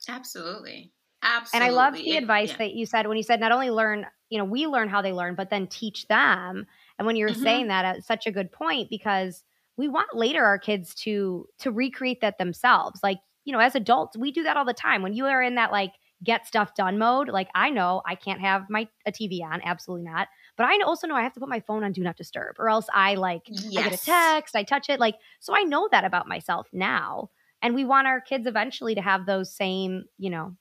absolutely 0.09 0.93
Absolutely. 1.27 1.67
And 1.67 1.77
I 1.77 1.77
love 1.77 1.95
the 1.95 2.11
it, 2.13 2.23
advice 2.23 2.51
yeah. 2.51 2.59
that 2.59 2.75
you 2.75 2.87
said 2.87 3.07
when 3.09 3.17
you 3.17 3.23
said 3.23 3.41
not 3.41 3.51
only 3.51 3.71
learn, 3.71 4.07
you 4.31 4.39
know, 4.39 4.45
we 4.45 4.67
learn 4.67 4.89
how 4.89 5.03
they 5.03 5.13
learn, 5.13 5.35
but 5.35 5.51
then 5.51 5.67
teach 5.67 6.07
them. 6.07 6.67
And 6.99 7.07
when 7.07 7.17
you're 7.17 7.31
mm-hmm. 7.31 7.43
saying 7.43 7.69
that, 7.69 7.97
it's 7.97 8.07
such 8.07 8.27
a 8.27 8.33
good 8.33 8.53
point 8.53 8.91
because 8.91 9.43
we 9.77 9.89
want 9.89 10.15
later 10.15 10.45
our 10.45 10.59
kids 10.59 10.95
to 10.95 11.47
to 11.59 11.73
recreate 11.73 12.21
that 12.21 12.39
themselves. 12.39 13.01
Like, 13.03 13.19
you 13.45 13.53
know, 13.53 13.59
as 13.59 13.75
adults, 13.75 14.17
we 14.17 14.31
do 14.31 14.45
that 14.45 14.57
all 14.57 14.65
the 14.65 14.73
time. 14.73 15.03
When 15.03 15.15
you 15.15 15.27
are 15.27 15.43
in 15.43 15.57
that 15.57 15.73
like 15.73 15.93
get 16.23 16.47
stuff 16.47 16.75
done 16.75 16.99
mode, 16.99 17.29
like 17.29 17.49
I 17.55 17.71
know 17.71 18.03
I 18.07 18.15
can't 18.15 18.41
have 18.41 18.71
my 18.71 18.89
a 19.05 19.13
TV 19.13 19.43
on, 19.43 19.61
absolutely 19.65 20.09
not. 20.09 20.29
But 20.57 20.67
I 20.67 20.79
also 20.85 21.07
know 21.07 21.15
I 21.15 21.23
have 21.23 21.35
to 21.35 21.41
put 21.41 21.49
my 21.49 21.61
phone 21.61 21.85
on 21.85 21.93
do 21.93 22.03
not 22.03 22.17
disturb 22.17 22.57
or 22.59 22.69
else 22.69 22.87
I 22.93 23.15
like 23.15 23.43
yes. 23.47 23.77
I 23.77 23.89
get 23.89 24.01
a 24.01 24.05
text, 24.05 24.57
I 24.57 24.63
touch 24.63 24.89
it. 24.89 25.01
Like, 25.01 25.17
so 25.41 25.55
I 25.55 25.63
know 25.63 25.89
that 25.93 26.05
about 26.05 26.29
myself 26.29 26.67
now. 26.73 27.31
And 27.63 27.75
we 27.75 27.85
want 27.85 28.07
our 28.07 28.21
kids 28.21 28.47
eventually 28.47 28.95
to 28.95 29.01
have 29.01 29.27
those 29.27 29.55
same, 29.55 30.05
you 30.19 30.31
know, 30.31 30.57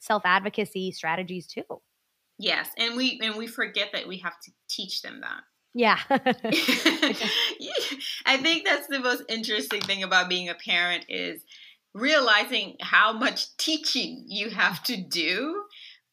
self 0.00 0.22
advocacy 0.24 0.92
strategies 0.92 1.46
too. 1.46 1.64
Yes, 2.38 2.70
and 2.76 2.96
we 2.96 3.20
and 3.22 3.36
we 3.36 3.46
forget 3.46 3.90
that 3.92 4.08
we 4.08 4.18
have 4.18 4.38
to 4.40 4.52
teach 4.68 5.02
them 5.02 5.20
that. 5.20 5.42
Yeah. 7.58 7.72
I 8.26 8.36
think 8.38 8.64
that's 8.64 8.88
the 8.88 8.98
most 8.98 9.22
interesting 9.28 9.80
thing 9.80 10.02
about 10.02 10.28
being 10.28 10.48
a 10.48 10.54
parent 10.54 11.06
is 11.08 11.44
realizing 11.94 12.76
how 12.80 13.12
much 13.12 13.56
teaching 13.56 14.24
you 14.26 14.50
have 14.50 14.82
to 14.84 14.96
do 14.96 15.62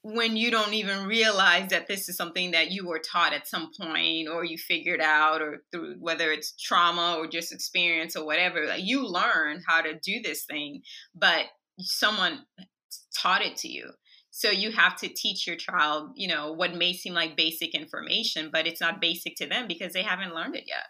when 0.01 0.37
you 0.37 0.49
don't 0.49 0.73
even 0.73 1.05
realize 1.05 1.69
that 1.71 1.87
this 1.87 2.07
is 2.07 2.15
something 2.15 2.51
that 2.51 2.71
you 2.71 2.87
were 2.87 2.99
taught 2.99 3.33
at 3.33 3.47
some 3.47 3.69
point 3.79 4.29
or 4.29 4.45
you 4.45 4.57
figured 4.57 5.01
out 5.01 5.41
or 5.41 5.63
through 5.71 5.95
whether 5.99 6.31
it's 6.31 6.53
trauma 6.55 7.17
or 7.17 7.27
just 7.27 7.51
experience 7.51 8.15
or 8.15 8.25
whatever 8.25 8.65
like 8.65 8.81
you 8.81 9.05
learn 9.05 9.61
how 9.67 9.81
to 9.81 9.99
do 9.99 10.21
this 10.23 10.45
thing 10.45 10.81
but 11.13 11.45
someone 11.79 12.39
taught 13.13 13.41
it 13.41 13.57
to 13.57 13.67
you 13.67 13.91
so 14.31 14.49
you 14.51 14.71
have 14.71 14.95
to 14.97 15.09
teach 15.09 15.45
your 15.45 15.55
child, 15.55 16.11
you 16.15 16.27
know, 16.27 16.53
what 16.53 16.73
may 16.73 16.93
seem 16.93 17.13
like 17.13 17.35
basic 17.35 17.75
information, 17.75 18.49
but 18.53 18.67
it's 18.67 18.79
not 18.79 19.01
basic 19.01 19.35
to 19.35 19.47
them 19.47 19.67
because 19.67 19.91
they 19.91 20.03
haven't 20.03 20.33
learned 20.33 20.55
it 20.55 20.63
yet. 20.65 20.85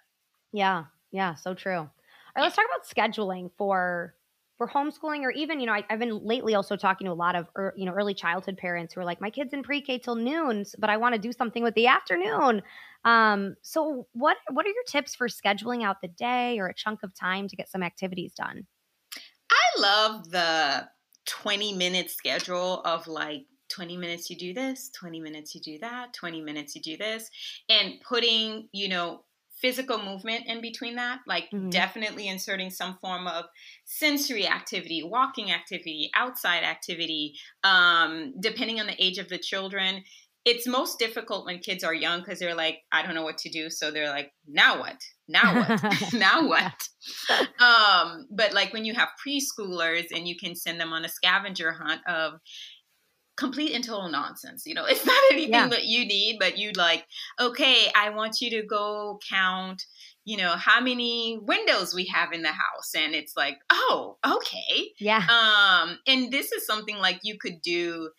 Yeah. 0.51 0.85
Yeah. 1.11 1.33
So 1.33 1.53
true. 1.55 1.77
All 1.77 1.89
right, 2.35 2.43
let's 2.43 2.55
talk 2.55 2.65
about 2.65 2.85
scheduling 2.87 3.49
for 3.57 4.13
for 4.59 4.67
homeschooling 4.67 5.21
or 5.21 5.31
even 5.31 5.59
you 5.59 5.65
know 5.65 5.71
I, 5.71 5.85
have 5.89 5.99
been 5.99 6.23
lately 6.23 6.53
also 6.53 6.75
talking 6.75 7.05
to 7.05 7.11
a 7.11 7.15
lot 7.15 7.35
of 7.35 7.47
er, 7.57 7.73
you 7.77 7.85
know 7.85 7.93
early 7.93 8.13
childhood 8.13 8.57
parents 8.57 8.93
who 8.93 8.99
are 8.99 9.05
like 9.05 9.21
my 9.21 9.29
kids 9.29 9.53
in 9.53 9.63
pre-k 9.63 9.97
till 9.97 10.15
noon 10.15 10.65
but 10.77 10.89
i 10.89 10.97
want 10.97 11.15
to 11.15 11.19
do 11.19 11.31
something 11.31 11.63
with 11.63 11.73
the 11.73 11.87
afternoon. 11.87 12.61
Um, 13.05 13.55
so 13.61 14.07
what 14.11 14.37
what 14.51 14.65
are 14.65 14.69
your 14.69 14.83
tips 14.83 15.15
for 15.15 15.29
scheduling 15.29 15.83
out 15.83 16.01
the 16.01 16.09
day 16.09 16.59
or 16.59 16.67
a 16.67 16.73
chunk 16.73 16.99
of 17.03 17.15
time 17.15 17.47
to 17.47 17.55
get 17.55 17.69
some 17.69 17.81
activities 17.81 18.33
done? 18.33 18.67
I 19.49 19.81
love 19.81 20.29
the 20.29 20.89
20 21.25 21.73
minute 21.75 22.11
schedule 22.11 22.81
of 22.83 23.07
like 23.07 23.45
20 23.69 23.97
minutes 23.97 24.29
you 24.29 24.35
do 24.35 24.53
this 24.53 24.89
20 24.99 25.19
minutes 25.21 25.53
you 25.53 25.61
do 25.61 25.77
that 25.79 26.11
20 26.13 26.41
minutes 26.41 26.75
you 26.75 26.81
do 26.81 26.97
this 26.97 27.29
and 27.69 28.01
putting 28.01 28.67
you 28.73 28.89
know 28.89 29.23
physical 29.61 30.01
movement 30.01 30.45
in 30.47 30.61
between 30.61 30.95
that 30.95 31.19
like 31.27 31.45
mm-hmm. 31.51 31.69
definitely 31.69 32.27
inserting 32.27 32.69
some 32.69 32.97
form 33.01 33.27
of 33.27 33.45
sensory 33.85 34.47
activity 34.47 35.03
walking 35.03 35.51
activity 35.51 36.09
outside 36.15 36.63
activity 36.63 37.35
um, 37.63 38.33
depending 38.39 38.79
on 38.79 38.87
the 38.87 39.03
age 39.03 39.17
of 39.17 39.29
the 39.29 39.37
children. 39.37 40.03
It's 40.45 40.65
most 40.65 40.97
difficult 40.97 41.45
when 41.45 41.59
kids 41.59 41.83
are 41.83 41.93
young 41.93 42.21
because 42.21 42.39
they're 42.39 42.55
like 42.55 42.79
i 42.91 43.03
don't 43.03 43.13
know 43.13 43.23
what 43.23 43.37
to 43.39 43.49
do. 43.49 43.69
So 43.69 43.91
they're 43.91 44.09
like 44.09 44.31
now 44.47 44.79
what? 44.79 45.01
Now 45.27 45.55
what? 45.55 46.03
Now 46.13 46.47
what? 46.47 46.87
Um 47.59 48.27
but 48.31 48.53
like 48.53 48.73
when 48.73 48.85
you 48.85 48.93
have 48.93 49.09
preschoolers 49.25 50.07
and 50.15 50.27
you 50.27 50.37
can 50.37 50.55
send 50.55 50.79
them 50.79 50.93
on 50.93 51.05
a 51.05 51.09
scavenger 51.09 51.73
hunt 51.73 52.01
of 52.07 52.39
complete 53.39 53.73
and 53.73 53.85
total 53.85 54.09
nonsense 54.09 54.65
you 54.65 54.73
know 54.75 54.85
it's 54.85 55.05
not 55.05 55.17
anything 55.31 55.53
yeah. 55.53 55.67
that 55.67 55.85
you 55.85 56.05
need 56.05 56.37
but 56.39 56.57
you 56.57 56.71
like 56.75 57.05
okay 57.39 57.87
i 57.95 58.09
want 58.09 58.41
you 58.41 58.49
to 58.49 58.67
go 58.67 59.17
count 59.29 59.83
you 60.25 60.35
know 60.35 60.51
how 60.51 60.81
many 60.81 61.39
windows 61.41 61.93
we 61.95 62.05
have 62.05 62.33
in 62.33 62.41
the 62.41 62.49
house 62.49 62.93
and 62.95 63.15
it's 63.15 63.37
like 63.37 63.57
oh 63.71 64.17
okay 64.27 64.89
yeah 64.99 65.25
um 65.29 65.97
and 66.05 66.31
this 66.31 66.51
is 66.51 66.65
something 66.65 66.97
like 66.97 67.19
you 67.23 67.37
could 67.39 67.61
do 67.61 68.09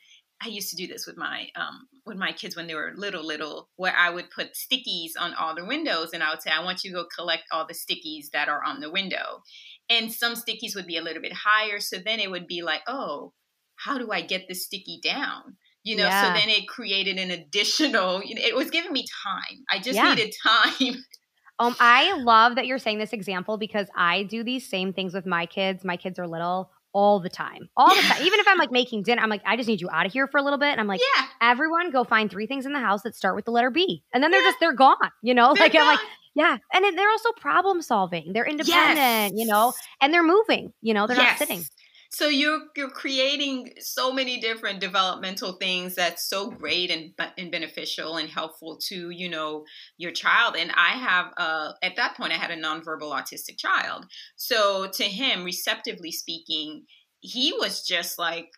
I 0.42 0.48
used 0.48 0.70
to 0.70 0.76
do 0.76 0.86
this 0.86 1.06
with 1.06 1.18
my 1.18 1.48
um, 1.54 1.86
with 2.06 2.16
my 2.16 2.32
kids 2.32 2.56
when 2.56 2.66
they 2.66 2.74
were 2.74 2.92
little, 2.96 3.22
little, 3.24 3.68
where 3.76 3.94
I 3.94 4.08
would 4.08 4.30
put 4.30 4.54
stickies 4.54 5.10
on 5.18 5.34
all 5.34 5.54
the 5.54 5.66
windows, 5.66 6.10
and 6.14 6.22
I 6.22 6.30
would 6.30 6.40
say, 6.40 6.50
"I 6.50 6.64
want 6.64 6.82
you 6.82 6.90
to 6.90 6.96
go 6.96 7.04
collect 7.14 7.44
all 7.52 7.66
the 7.66 7.74
stickies 7.74 8.30
that 8.32 8.48
are 8.48 8.64
on 8.64 8.80
the 8.80 8.90
window." 8.90 9.42
And 9.90 10.10
some 10.10 10.34
stickies 10.34 10.74
would 10.74 10.86
be 10.86 10.96
a 10.96 11.02
little 11.02 11.20
bit 11.20 11.34
higher, 11.34 11.78
so 11.78 11.98
then 11.98 12.20
it 12.20 12.30
would 12.30 12.46
be 12.46 12.62
like, 12.62 12.80
"Oh, 12.86 13.34
how 13.84 13.98
do 13.98 14.10
I 14.10 14.20
get 14.20 14.48
the 14.48 14.54
sticky 14.54 15.00
down?" 15.02 15.56
You 15.82 15.96
know, 15.96 16.04
yeah. 16.04 16.34
so 16.34 16.38
then 16.38 16.48
it 16.50 16.68
created 16.68 17.18
an 17.18 17.30
additional. 17.30 18.22
You 18.22 18.34
know, 18.34 18.42
it 18.42 18.54
was 18.54 18.70
giving 18.70 18.92
me 18.92 19.04
time. 19.24 19.64
I 19.70 19.78
just 19.78 19.96
yeah. 19.96 20.14
needed 20.14 20.34
time. 20.46 21.04
Um, 21.58 21.76
I 21.78 22.14
love 22.14 22.54
that 22.54 22.66
you're 22.66 22.78
saying 22.78 22.98
this 22.98 23.12
example 23.12 23.58
because 23.58 23.88
I 23.94 24.22
do 24.24 24.42
these 24.42 24.68
same 24.68 24.92
things 24.92 25.12
with 25.12 25.26
my 25.26 25.44
kids. 25.44 25.84
My 25.84 25.96
kids 25.96 26.18
are 26.18 26.26
little 26.26 26.70
all 26.92 27.20
the 27.20 27.28
time. 27.28 27.68
All 27.76 27.94
the 27.94 28.00
time. 28.00 28.22
Even 28.24 28.40
if 28.40 28.48
I'm 28.48 28.58
like 28.58 28.72
making 28.72 29.02
dinner, 29.02 29.22
I'm 29.22 29.28
like, 29.28 29.42
I 29.44 29.56
just 29.56 29.68
need 29.68 29.80
you 29.80 29.88
out 29.90 30.06
of 30.06 30.12
here 30.12 30.26
for 30.26 30.38
a 30.38 30.42
little 30.42 30.58
bit. 30.58 30.68
And 30.68 30.80
I'm 30.80 30.86
like, 30.86 31.00
yeah. 31.16 31.26
everyone 31.42 31.90
go 31.90 32.02
find 32.02 32.30
three 32.30 32.46
things 32.46 32.64
in 32.66 32.72
the 32.72 32.80
house 32.80 33.02
that 33.02 33.14
start 33.14 33.36
with 33.36 33.44
the 33.44 33.50
letter 33.50 33.70
B. 33.70 34.02
And 34.12 34.22
then 34.22 34.30
they're 34.30 34.40
yeah. 34.40 34.48
just, 34.48 34.60
they're 34.60 34.74
gone, 34.74 34.96
you 35.22 35.34
know? 35.34 35.54
They're 35.54 35.64
like, 35.64 35.72
gone. 35.72 35.82
I'm 35.82 35.88
like, 35.88 36.06
yeah. 36.34 36.56
And 36.72 36.98
they're 36.98 37.10
also 37.10 37.32
problem 37.32 37.82
solving. 37.82 38.32
They're 38.32 38.46
independent, 38.46 38.98
yes. 38.98 39.32
you 39.34 39.46
know, 39.46 39.72
and 40.00 40.14
they're 40.14 40.22
moving, 40.22 40.72
you 40.80 40.94
know, 40.94 41.06
they're 41.06 41.16
yes. 41.16 41.40
not 41.40 41.48
sitting 41.48 41.64
so 42.12 42.26
you're 42.26 42.60
you're 42.76 42.90
creating 42.90 43.72
so 43.78 44.12
many 44.12 44.40
different 44.40 44.80
developmental 44.80 45.52
things 45.52 45.94
that's 45.94 46.28
so 46.28 46.50
great 46.50 46.90
and 46.90 47.12
and 47.38 47.52
beneficial 47.52 48.16
and 48.16 48.28
helpful 48.28 48.78
to 48.88 49.10
you 49.10 49.28
know 49.28 49.64
your 49.96 50.10
child. 50.10 50.56
And 50.56 50.72
i 50.76 50.90
have 50.90 51.32
uh 51.36 51.72
at 51.82 51.96
that 51.96 52.16
point 52.16 52.32
i 52.32 52.36
had 52.36 52.50
a 52.50 52.56
nonverbal 52.56 53.12
autistic 53.12 53.58
child. 53.58 54.06
So 54.36 54.88
to 54.94 55.04
him 55.04 55.44
receptively 55.44 56.10
speaking 56.10 56.84
he 57.20 57.52
was 57.52 57.82
just 57.86 58.18
like 58.18 58.48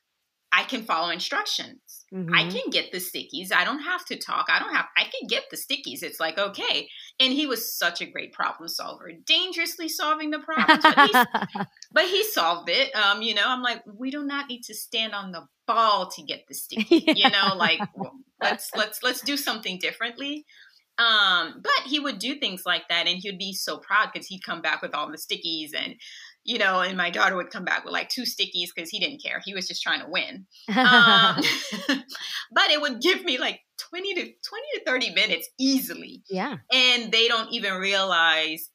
I 0.53 0.65
can 0.65 0.83
follow 0.83 1.09
instructions. 1.09 2.05
Mm-hmm. 2.13 2.35
I 2.35 2.49
can 2.51 2.71
get 2.71 2.93
the 2.93 2.99
stickies. 2.99 3.53
I 3.53 3.65
don't 3.65 3.81
have 3.81 4.05
to 4.07 4.17
talk. 4.17 4.47
I 4.51 4.59
don't 4.59 4.75
have, 4.75 4.85
I 4.99 5.05
can 5.05 5.27
get 5.27 5.45
the 5.51 5.57
stickies. 5.57 6.03
It's 6.03 6.21
like, 6.21 6.39
okay. 6.39 6.89
And 7.19 7.33
he 7.33 7.47
was 7.47 7.75
such 7.75 8.03
a 8.03 8.07
great 8.07 8.35
problem 8.35 8.69
solver, 8.69 9.11
dangerously 9.27 9.89
solving 9.89 10.31
the 10.31 10.41
problems, 10.41 10.85
but, 10.85 11.67
but 11.93 12.05
he 12.05 12.23
solved 12.23 12.69
it. 12.69 12.95
Um, 12.95 13.23
you 13.23 13.35
know, 13.35 13.45
I'm 13.47 13.63
like, 13.63 13.83
we 13.87 14.11
do 14.11 14.25
not 14.25 14.51
need 14.51 14.63
to 14.65 14.75
stand 14.75 15.15
on 15.15 15.33
the 15.33 15.47
ball 15.67 16.11
to 16.11 16.23
get 16.23 16.43
the 16.49 16.55
sticky, 16.55 17.05
yeah. 17.07 17.15
you 17.17 17.31
know, 17.31 17.57
like 17.57 17.81
well, 17.95 18.13
let's, 18.43 18.71
let's, 18.77 19.03
let's 19.03 19.23
do 19.23 19.39
something 19.39 19.79
differently. 19.79 20.45
Um, 20.99 21.63
but 21.63 21.91
he 21.91 21.99
would 21.99 22.19
do 22.19 22.35
things 22.35 22.65
like 22.67 22.83
that 22.91 23.07
and 23.07 23.19
he 23.19 23.31
would 23.31 23.39
be 23.39 23.55
so 23.55 23.79
proud 23.79 24.11
because 24.13 24.27
he'd 24.27 24.45
come 24.45 24.61
back 24.61 24.83
with 24.83 24.95
all 24.95 25.11
the 25.11 25.17
stickies 25.17 25.71
and 25.75 25.95
you 26.45 26.59
know, 26.59 26.81
and 26.81 26.97
my 26.97 27.11
daughter 27.11 27.37
would 27.37 27.51
come 27.51 27.65
back 27.65 27.85
with 27.85 27.93
like 27.93 28.09
two 28.09 28.23
stickies 28.23 28.69
because 28.75 28.91
he 28.91 28.99
didn't 28.99 29.23
care. 29.23 29.41
He 29.45 29.55
was 29.55 29.69
just 29.69 29.83
trying 29.83 30.01
to 30.01 30.09
win. 30.09 30.47
Um, 30.83 31.43
but 32.53 32.71
it 32.71 32.81
would 32.81 33.01
give 33.01 33.25
me 33.25 33.39
like 33.39 33.61
20 33.91 34.15
to 34.15 34.21
20 34.21 34.33
to 34.75 34.85
30 34.87 35.15
minutes 35.15 35.49
easily. 35.59 36.23
Yeah. 36.29 36.57
And 36.73 37.13
they 37.13 37.29
don't 37.29 37.53
even 37.53 37.75
realize 37.75 38.71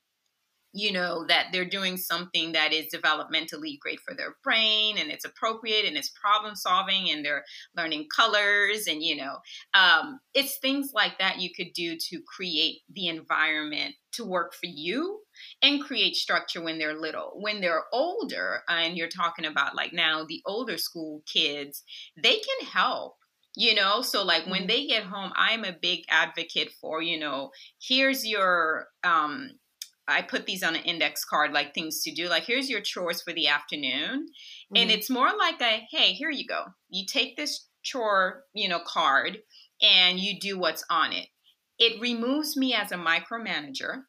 you 0.73 0.91
know 0.91 1.25
that 1.27 1.47
they're 1.51 1.65
doing 1.65 1.97
something 1.97 2.51
that 2.51 2.71
is 2.71 2.93
developmentally 2.93 3.79
great 3.79 3.99
for 4.01 4.13
their 4.13 4.35
brain 4.43 4.97
and 4.97 5.09
it's 5.09 5.25
appropriate 5.25 5.85
and 5.85 5.97
it's 5.97 6.11
problem 6.21 6.55
solving 6.55 7.09
and 7.09 7.25
they're 7.25 7.43
learning 7.75 8.07
colors 8.15 8.85
and 8.87 9.01
you 9.01 9.15
know 9.15 9.37
um, 9.73 10.19
it's 10.33 10.57
things 10.59 10.91
like 10.93 11.17
that 11.19 11.39
you 11.39 11.49
could 11.55 11.73
do 11.73 11.97
to 11.97 12.21
create 12.27 12.81
the 12.93 13.07
environment 13.07 13.95
to 14.11 14.25
work 14.25 14.53
for 14.53 14.67
you 14.67 15.19
and 15.61 15.83
create 15.83 16.15
structure 16.15 16.61
when 16.61 16.77
they're 16.77 16.99
little 16.99 17.31
when 17.35 17.61
they're 17.61 17.85
older 17.93 18.61
and 18.67 18.97
you're 18.97 19.07
talking 19.07 19.45
about 19.45 19.75
like 19.75 19.93
now 19.93 20.23
the 20.23 20.41
older 20.45 20.77
school 20.77 21.21
kids 21.31 21.83
they 22.21 22.35
can 22.35 22.67
help 22.71 23.15
you 23.55 23.73
know 23.73 24.01
so 24.01 24.23
like 24.23 24.45
when 24.45 24.61
mm-hmm. 24.61 24.67
they 24.67 24.87
get 24.87 25.03
home 25.03 25.31
i'm 25.35 25.63
a 25.63 25.75
big 25.81 26.01
advocate 26.09 26.71
for 26.79 27.01
you 27.01 27.19
know 27.19 27.51
here's 27.79 28.25
your 28.25 28.87
um 29.03 29.51
I 30.07 30.21
put 30.21 30.45
these 30.45 30.63
on 30.63 30.75
an 30.75 30.83
index 30.83 31.25
card, 31.25 31.51
like 31.51 31.73
things 31.73 32.01
to 32.03 32.13
do. 32.13 32.29
Like, 32.29 32.45
here's 32.45 32.69
your 32.69 32.79
chores 32.79 33.21
for 33.21 33.33
the 33.33 33.49
afternoon. 33.49 34.27
Mm-hmm. 34.27 34.77
And 34.77 34.89
it's 34.89 35.09
more 35.09 35.29
like 35.37 35.61
a, 35.61 35.85
hey, 35.91 36.13
here 36.13 36.31
you 36.31 36.47
go. 36.47 36.63
You 36.89 37.05
take 37.05 37.35
this 37.35 37.67
chore, 37.83 38.43
you 38.53 38.69
know, 38.69 38.79
card 38.79 39.39
and 39.81 40.19
you 40.19 40.39
do 40.39 40.57
what's 40.57 40.85
on 40.89 41.11
it. 41.11 41.27
It 41.77 42.01
removes 42.01 42.57
me 42.57 42.73
as 42.73 42.91
a 42.91 42.95
micromanager 42.95 44.03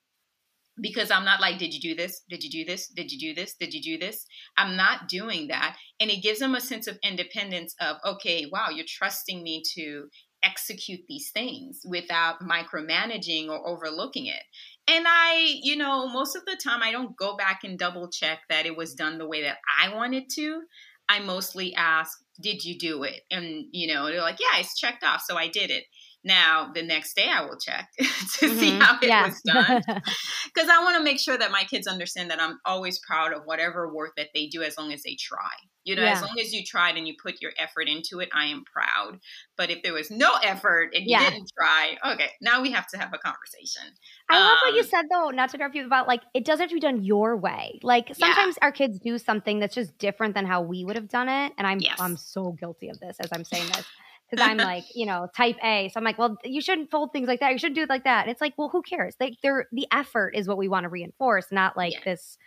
because 0.80 1.10
I'm 1.10 1.24
not 1.24 1.40
like, 1.40 1.58
did 1.58 1.74
you 1.74 1.80
do 1.80 1.94
this? 1.94 2.22
Did 2.28 2.42
you 2.42 2.50
do 2.50 2.64
this? 2.64 2.88
Did 2.88 3.10
you 3.10 3.18
do 3.18 3.34
this? 3.34 3.54
Did 3.58 3.74
you 3.74 3.82
do 3.82 3.98
this? 3.98 4.26
I'm 4.56 4.76
not 4.76 5.08
doing 5.08 5.48
that. 5.48 5.76
And 6.00 6.10
it 6.10 6.22
gives 6.22 6.38
them 6.38 6.54
a 6.54 6.60
sense 6.60 6.86
of 6.86 6.98
independence 7.02 7.74
of, 7.80 7.96
okay, 8.04 8.46
wow, 8.50 8.68
you're 8.70 8.86
trusting 8.86 9.42
me 9.42 9.62
to 9.74 10.08
execute 10.42 11.00
these 11.08 11.30
things 11.32 11.80
without 11.84 12.40
micromanaging 12.40 13.48
or 13.48 13.66
overlooking 13.66 14.26
it. 14.26 14.42
And 14.86 15.04
I, 15.08 15.58
you 15.62 15.76
know, 15.76 16.08
most 16.08 16.36
of 16.36 16.44
the 16.46 16.56
time 16.62 16.82
I 16.82 16.92
don't 16.92 17.16
go 17.16 17.36
back 17.36 17.60
and 17.64 17.78
double 17.78 18.08
check 18.08 18.40
that 18.48 18.66
it 18.66 18.76
was 18.76 18.94
done 18.94 19.18
the 19.18 19.28
way 19.28 19.42
that 19.42 19.58
I 19.82 19.94
wanted 19.94 20.24
to. 20.36 20.62
I 21.08 21.20
mostly 21.20 21.74
ask, 21.74 22.16
did 22.40 22.64
you 22.64 22.78
do 22.78 23.02
it? 23.02 23.20
And, 23.30 23.64
you 23.72 23.92
know, 23.92 24.06
they're 24.06 24.20
like, 24.20 24.38
yeah, 24.38 24.60
it's 24.60 24.78
checked 24.78 25.02
off. 25.02 25.22
So 25.26 25.36
I 25.36 25.48
did 25.48 25.70
it. 25.70 25.84
Now, 26.24 26.70
the 26.74 26.82
next 26.82 27.14
day 27.14 27.28
I 27.32 27.42
will 27.42 27.58
check 27.58 27.88
to 27.98 28.04
mm-hmm. 28.04 28.58
see 28.58 28.70
how 28.78 28.98
it 29.00 29.06
yeah. 29.06 29.26
was 29.26 29.40
done. 29.46 29.82
Because 29.86 30.68
I 30.68 30.82
want 30.82 30.96
to 30.96 31.02
make 31.02 31.20
sure 31.20 31.38
that 31.38 31.52
my 31.52 31.64
kids 31.64 31.86
understand 31.86 32.30
that 32.30 32.40
I'm 32.40 32.58
always 32.64 32.98
proud 32.98 33.32
of 33.32 33.42
whatever 33.44 33.92
work 33.92 34.12
that 34.16 34.28
they 34.34 34.46
do 34.46 34.62
as 34.62 34.76
long 34.76 34.92
as 34.92 35.02
they 35.02 35.16
try. 35.18 35.38
You 35.84 35.96
know, 35.96 36.02
yeah. 36.02 36.12
as 36.12 36.22
long 36.22 36.38
as 36.38 36.52
you 36.52 36.64
tried 36.64 36.96
and 36.96 37.08
you 37.08 37.14
put 37.22 37.40
your 37.40 37.52
effort 37.56 37.88
into 37.88 38.20
it, 38.20 38.28
I 38.34 38.46
am 38.46 38.62
proud. 38.70 39.20
But 39.56 39.70
if 39.70 39.82
there 39.82 39.94
was 39.94 40.10
no 40.10 40.34
effort 40.42 40.90
and 40.92 41.04
you 41.04 41.12
yeah. 41.12 41.30
didn't 41.30 41.50
try, 41.56 41.96
okay, 42.12 42.30
now 42.42 42.60
we 42.60 42.72
have 42.72 42.86
to 42.88 42.98
have 42.98 43.14
a 43.14 43.18
conversation. 43.18 43.84
I 44.28 44.36
um, 44.36 44.42
love 44.42 44.58
what 44.66 44.74
you 44.74 44.82
um, 44.82 44.86
said 44.86 45.04
though, 45.10 45.30
not 45.30 45.48
to 45.50 45.56
interrupt 45.56 45.76
you 45.76 45.86
about 45.86 46.06
like 46.06 46.20
it 46.34 46.44
doesn't 46.44 46.64
have 46.64 46.68
to 46.70 46.74
be 46.74 46.80
done 46.80 47.04
your 47.04 47.36
way. 47.36 47.78
Like 47.82 48.14
sometimes 48.14 48.58
yeah. 48.60 48.66
our 48.66 48.72
kids 48.72 48.98
do 48.98 49.16
something 49.16 49.60
that's 49.60 49.74
just 49.74 49.96
different 49.96 50.34
than 50.34 50.44
how 50.44 50.60
we 50.60 50.84
would 50.84 50.96
have 50.96 51.08
done 51.08 51.28
it. 51.28 51.54
And 51.56 51.66
I'm 51.66 51.80
yes. 51.80 51.96
I'm 51.98 52.18
so 52.18 52.52
guilty 52.52 52.90
of 52.90 53.00
this 53.00 53.16
as 53.20 53.30
I'm 53.32 53.44
saying 53.44 53.68
this 53.68 53.86
because 54.28 54.46
I'm 54.46 54.56
like, 54.58 54.84
you 54.94 55.06
know, 55.06 55.28
type 55.36 55.56
A. 55.62 55.88
So 55.92 55.98
I'm 55.98 56.04
like, 56.04 56.18
well, 56.18 56.36
you 56.44 56.60
shouldn't 56.60 56.90
fold 56.90 57.12
things 57.12 57.28
like 57.28 57.40
that. 57.40 57.52
You 57.52 57.58
shouldn't 57.58 57.76
do 57.76 57.82
it 57.82 57.88
like 57.88 58.04
that. 58.04 58.22
And 58.22 58.30
it's 58.30 58.40
like, 58.40 58.54
well, 58.56 58.68
who 58.68 58.82
cares? 58.82 59.14
Like, 59.20 59.34
they're 59.42 59.66
the 59.72 59.86
effort 59.92 60.34
is 60.34 60.48
what 60.48 60.58
we 60.58 60.68
want 60.68 60.84
to 60.84 60.88
reinforce, 60.88 61.46
not 61.50 61.76
like 61.76 61.94
yeah. 61.94 62.00
this 62.04 62.38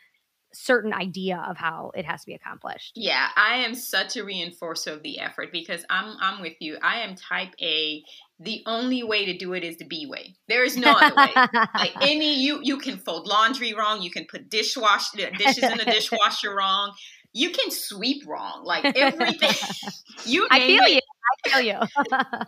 certain 0.53 0.93
idea 0.93 1.43
of 1.47 1.57
how 1.57 1.91
it 1.95 2.05
has 2.05 2.21
to 2.21 2.27
be 2.27 2.33
accomplished. 2.33 2.93
Yeah, 2.95 3.29
I 3.35 3.57
am 3.57 3.75
such 3.75 4.17
a 4.17 4.23
reinforcer 4.23 4.93
of 4.93 5.03
the 5.03 5.19
effort 5.19 5.51
because 5.51 5.85
I'm 5.89 6.15
I'm 6.19 6.41
with 6.41 6.55
you. 6.59 6.77
I 6.81 6.99
am 6.99 7.15
type 7.15 7.53
A. 7.61 8.03
The 8.39 8.63
only 8.65 9.03
way 9.03 9.25
to 9.25 9.37
do 9.37 9.53
it 9.53 9.63
is 9.63 9.77
the 9.77 9.85
B 9.85 10.07
way. 10.07 10.35
There 10.47 10.63
is 10.63 10.75
no 10.75 10.91
other 10.91 11.15
way. 11.15 11.31
like 11.75 11.93
any 12.01 12.41
you 12.41 12.59
you 12.61 12.77
can 12.77 12.97
fold 12.97 13.27
laundry 13.27 13.73
wrong, 13.73 14.01
you 14.01 14.11
can 14.11 14.25
put 14.25 14.49
dishwash 14.49 15.11
dishes 15.37 15.63
in 15.63 15.77
the 15.77 15.85
dishwasher 15.85 16.53
wrong. 16.53 16.93
You 17.33 17.51
can 17.51 17.71
sweep 17.71 18.27
wrong. 18.27 18.63
Like 18.63 18.85
everything. 18.95 19.51
you 20.25 20.47
I 20.51 20.59
feel 20.59 20.83
it. 20.83 20.91
you. 20.93 20.99
I 21.45 21.49
feel 21.49 21.61
you. 21.61 21.79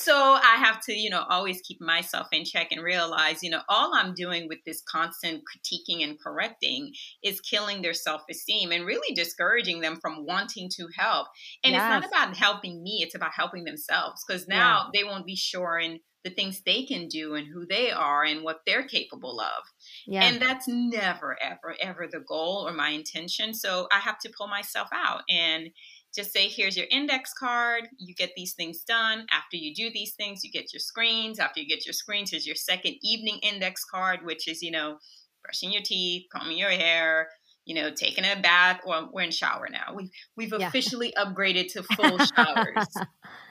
so 0.00 0.14
I 0.14 0.56
have 0.56 0.80
to, 0.86 0.94
you 0.94 1.10
know, 1.10 1.24
always 1.28 1.60
keep 1.60 1.80
myself 1.80 2.28
in 2.32 2.44
check 2.44 2.68
and 2.72 2.82
realize, 2.82 3.42
you 3.42 3.50
know, 3.50 3.60
all 3.68 3.94
I'm 3.94 4.14
doing 4.14 4.48
with 4.48 4.58
this 4.64 4.82
constant 4.82 5.42
critiquing 5.42 6.02
and 6.02 6.18
correcting 6.18 6.92
is 7.22 7.40
killing 7.40 7.82
their 7.82 7.92
self 7.92 8.22
esteem 8.30 8.72
and 8.72 8.86
really 8.86 9.14
discouraging 9.14 9.80
them 9.80 9.98
from 10.00 10.24
wanting 10.24 10.70
to 10.76 10.88
help. 10.96 11.28
And 11.62 11.74
yes. 11.74 11.82
it's 11.82 12.12
not 12.12 12.24
about 12.24 12.36
helping 12.36 12.82
me, 12.82 13.00
it's 13.02 13.14
about 13.14 13.32
helping 13.36 13.64
themselves 13.64 14.24
because 14.26 14.48
now 14.48 14.90
yeah. 14.94 15.00
they 15.00 15.04
won't 15.04 15.26
be 15.26 15.36
sure 15.36 15.78
in 15.78 16.00
the 16.24 16.30
things 16.30 16.62
they 16.64 16.84
can 16.84 17.08
do 17.08 17.34
and 17.34 17.46
who 17.46 17.66
they 17.66 17.90
are 17.90 18.24
and 18.24 18.42
what 18.42 18.60
they're 18.66 18.86
capable 18.86 19.40
of. 19.40 19.64
Yeah. 20.06 20.24
And 20.24 20.40
that's 20.40 20.68
never, 20.68 21.36
ever, 21.42 21.76
ever 21.80 22.08
the 22.10 22.20
goal 22.20 22.66
or 22.68 22.72
my 22.72 22.90
intention. 22.90 23.54
So 23.54 23.88
I 23.92 24.00
have 24.00 24.18
to 24.20 24.32
pull 24.36 24.48
myself 24.48 24.88
out 24.92 25.22
and 25.30 25.70
just 26.14 26.32
say, 26.32 26.48
here's 26.48 26.76
your 26.76 26.86
index 26.90 27.32
card. 27.32 27.88
You 27.98 28.14
get 28.14 28.30
these 28.36 28.54
things 28.54 28.82
done. 28.82 29.26
After 29.30 29.56
you 29.56 29.74
do 29.74 29.90
these 29.92 30.14
things, 30.14 30.42
you 30.44 30.50
get 30.50 30.72
your 30.72 30.80
screens. 30.80 31.38
After 31.38 31.60
you 31.60 31.68
get 31.68 31.86
your 31.86 31.92
screens, 31.92 32.30
here's 32.30 32.46
your 32.46 32.56
second 32.56 32.96
evening 33.02 33.38
index 33.42 33.84
card, 33.84 34.24
which 34.24 34.48
is, 34.48 34.62
you 34.62 34.70
know, 34.70 34.98
brushing 35.42 35.72
your 35.72 35.82
teeth, 35.82 36.26
combing 36.32 36.58
your 36.58 36.70
hair, 36.70 37.28
you 37.64 37.74
know, 37.74 37.90
taking 37.90 38.24
a 38.24 38.40
bath. 38.40 38.80
Well, 38.84 39.10
we're 39.12 39.22
in 39.22 39.30
shower 39.30 39.68
now. 39.70 39.94
We've 39.94 40.10
we've 40.36 40.52
yeah. 40.58 40.66
officially 40.66 41.14
upgraded 41.16 41.72
to 41.72 41.82
full 41.94 42.18
showers. 42.18 42.86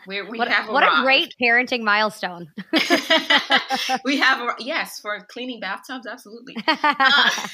We're, 0.07 0.29
we 0.29 0.37
what, 0.39 0.47
have 0.47 0.69
what 0.69 0.83
a 0.83 1.03
great 1.03 1.35
parenting 1.41 1.81
milestone. 1.81 2.47
we 4.05 4.17
have, 4.17 4.55
yes, 4.59 4.99
for 4.99 5.19
cleaning 5.29 5.59
bathtubs, 5.59 6.07
absolutely. 6.07 6.55
Uh, 6.67 7.29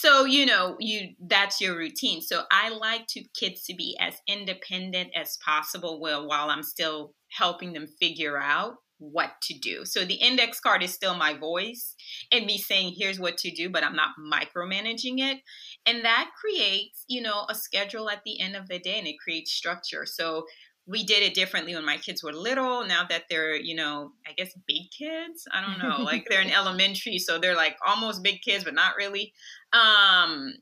so 0.00 0.24
you 0.24 0.46
know 0.46 0.76
you 0.78 1.14
that's 1.26 1.60
your 1.60 1.76
routine. 1.76 2.20
So 2.20 2.44
i 2.50 2.68
like 2.68 3.06
to 3.08 3.24
kids 3.38 3.64
to 3.64 3.74
be 3.74 3.96
as 4.00 4.14
independent 4.28 5.10
as 5.16 5.38
possible 5.44 6.00
while, 6.00 6.26
while 6.26 6.50
i'm 6.50 6.62
still 6.62 7.14
helping 7.30 7.72
them 7.72 7.86
figure 8.00 8.38
out 8.38 8.74
what 9.00 9.30
to 9.42 9.56
do. 9.56 9.84
So 9.84 10.04
the 10.04 10.14
index 10.14 10.58
card 10.58 10.82
is 10.82 10.92
still 10.92 11.14
my 11.14 11.32
voice 11.32 11.94
and 12.32 12.46
me 12.46 12.58
saying 12.58 12.94
here's 12.96 13.20
what 13.20 13.36
to 13.38 13.50
do 13.50 13.70
but 13.70 13.84
i'm 13.84 13.96
not 13.96 14.10
micromanaging 14.32 15.18
it. 15.18 15.38
And 15.86 16.04
that 16.04 16.30
creates 16.40 17.04
you 17.08 17.22
know 17.22 17.46
a 17.48 17.54
schedule 17.54 18.08
at 18.10 18.22
the 18.24 18.40
end 18.40 18.56
of 18.56 18.68
the 18.68 18.78
day 18.78 18.98
and 18.98 19.08
it 19.08 19.18
creates 19.18 19.52
structure. 19.52 20.06
So 20.06 20.44
we 20.88 21.04
did 21.04 21.22
it 21.22 21.34
differently 21.34 21.74
when 21.74 21.84
my 21.84 21.98
kids 21.98 22.24
were 22.24 22.32
little. 22.32 22.84
Now 22.84 23.04
that 23.08 23.24
they're, 23.28 23.54
you 23.54 23.76
know, 23.76 24.12
I 24.26 24.32
guess 24.32 24.54
big 24.66 24.90
kids. 24.90 25.46
I 25.52 25.60
don't 25.60 25.78
know. 25.78 26.02
like 26.02 26.26
they're 26.28 26.40
in 26.40 26.50
elementary, 26.54 27.18
so 27.18 27.38
they're 27.38 27.54
like 27.54 27.76
almost 27.86 28.22
big 28.22 28.40
kids, 28.40 28.64
but 28.64 28.74
not 28.74 28.96
really. 28.96 29.34
Um, 29.74 30.54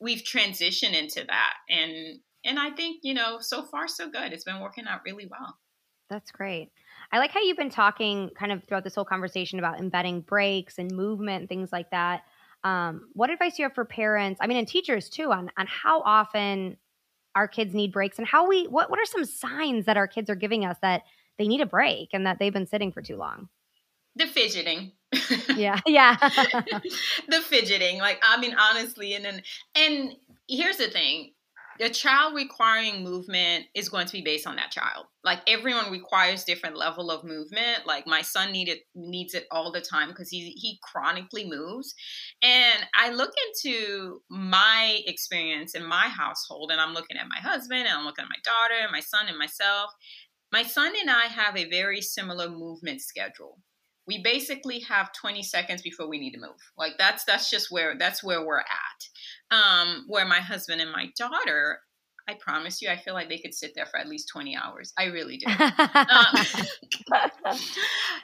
we've 0.00 0.22
transitioned 0.22 0.94
into 0.94 1.24
that, 1.26 1.54
and 1.68 2.18
and 2.44 2.58
I 2.58 2.70
think 2.70 3.00
you 3.02 3.12
know, 3.12 3.38
so 3.40 3.62
far 3.62 3.86
so 3.86 4.10
good. 4.10 4.32
It's 4.32 4.44
been 4.44 4.60
working 4.60 4.86
out 4.88 5.02
really 5.04 5.26
well. 5.30 5.58
That's 6.08 6.30
great. 6.30 6.70
I 7.12 7.18
like 7.18 7.30
how 7.30 7.42
you've 7.42 7.58
been 7.58 7.70
talking 7.70 8.30
kind 8.38 8.52
of 8.52 8.64
throughout 8.64 8.84
this 8.84 8.94
whole 8.94 9.04
conversation 9.04 9.58
about 9.58 9.78
embedding 9.78 10.22
breaks 10.22 10.78
and 10.78 10.90
movement 10.90 11.40
and 11.40 11.48
things 11.48 11.72
like 11.72 11.90
that. 11.90 12.22
Um, 12.62 13.08
what 13.12 13.28
advice 13.28 13.56
do 13.56 13.62
you 13.62 13.68
have 13.68 13.74
for 13.74 13.84
parents? 13.84 14.40
I 14.42 14.46
mean, 14.46 14.56
and 14.56 14.66
teachers 14.66 15.10
too, 15.10 15.30
on 15.30 15.50
on 15.58 15.66
how 15.66 16.00
often 16.00 16.78
our 17.34 17.48
kids 17.48 17.74
need 17.74 17.92
breaks 17.92 18.18
and 18.18 18.26
how 18.26 18.48
we 18.48 18.66
what 18.66 18.90
what 18.90 18.98
are 18.98 19.04
some 19.06 19.24
signs 19.24 19.86
that 19.86 19.96
our 19.96 20.06
kids 20.06 20.30
are 20.30 20.34
giving 20.34 20.64
us 20.64 20.76
that 20.82 21.02
they 21.38 21.46
need 21.46 21.60
a 21.60 21.66
break 21.66 22.10
and 22.12 22.26
that 22.26 22.38
they've 22.38 22.52
been 22.52 22.66
sitting 22.66 22.92
for 22.92 23.02
too 23.02 23.16
long? 23.16 23.48
The 24.16 24.26
fidgeting. 24.26 24.92
yeah. 25.56 25.80
Yeah. 25.86 26.16
the 27.28 27.40
fidgeting. 27.40 27.98
Like 27.98 28.22
I 28.22 28.38
mean 28.40 28.54
honestly 28.54 29.14
and 29.14 29.24
then 29.24 29.42
and 29.74 30.14
here's 30.48 30.78
the 30.78 30.88
thing. 30.88 31.33
A 31.80 31.88
child 31.88 32.34
requiring 32.34 33.02
movement 33.02 33.66
is 33.74 33.88
going 33.88 34.06
to 34.06 34.12
be 34.12 34.22
based 34.22 34.46
on 34.46 34.56
that 34.56 34.70
child. 34.70 35.06
Like 35.22 35.40
everyone 35.46 35.90
requires 35.90 36.44
different 36.44 36.76
level 36.76 37.10
of 37.10 37.24
movement. 37.24 37.86
Like 37.86 38.06
my 38.06 38.22
son 38.22 38.52
needed 38.52 38.78
needs 38.94 39.34
it 39.34 39.46
all 39.50 39.72
the 39.72 39.80
time 39.80 40.08
because 40.08 40.28
he 40.28 40.50
he 40.50 40.78
chronically 40.82 41.48
moves. 41.48 41.94
And 42.42 42.86
i 42.94 43.10
look 43.10 43.32
into 43.48 44.20
my 44.30 45.00
experience 45.06 45.74
in 45.74 45.84
my 45.84 46.08
household 46.08 46.70
and 46.70 46.80
i'm 46.80 46.94
looking 46.94 47.16
at 47.16 47.28
my 47.28 47.38
husband 47.38 47.80
and 47.80 47.96
i'm 47.96 48.04
looking 48.04 48.24
at 48.24 48.30
my 48.30 48.42
daughter 48.44 48.90
my 48.92 49.00
son 49.00 49.26
and 49.28 49.38
myself. 49.38 49.90
My 50.52 50.62
son 50.62 50.92
and 51.00 51.10
i 51.10 51.22
have 51.22 51.56
a 51.56 51.70
very 51.70 52.00
similar 52.00 52.48
movement 52.48 53.00
schedule. 53.00 53.58
We 54.06 54.22
basically 54.22 54.80
have 54.80 55.12
20 55.14 55.42
seconds 55.42 55.80
before 55.80 56.08
we 56.08 56.18
need 56.18 56.32
to 56.32 56.40
move. 56.40 56.60
Like 56.76 56.92
that's 56.98 57.24
that's 57.24 57.50
just 57.50 57.70
where 57.70 57.96
that's 57.98 58.22
where 58.22 58.44
we're 58.44 58.58
at 58.58 59.08
um 59.50 60.04
where 60.08 60.26
my 60.26 60.40
husband 60.40 60.80
and 60.80 60.90
my 60.90 61.10
daughter 61.18 61.78
I 62.26 62.34
promise 62.40 62.80
you, 62.80 62.88
I 62.88 62.96
feel 62.96 63.12
like 63.12 63.28
they 63.28 63.38
could 63.38 63.54
sit 63.54 63.72
there 63.74 63.84
for 63.84 63.98
at 63.98 64.08
least 64.08 64.28
20 64.32 64.56
hours. 64.56 64.94
I 64.98 65.04
really 65.04 65.36
do. 65.36 65.46
um, 65.46 66.36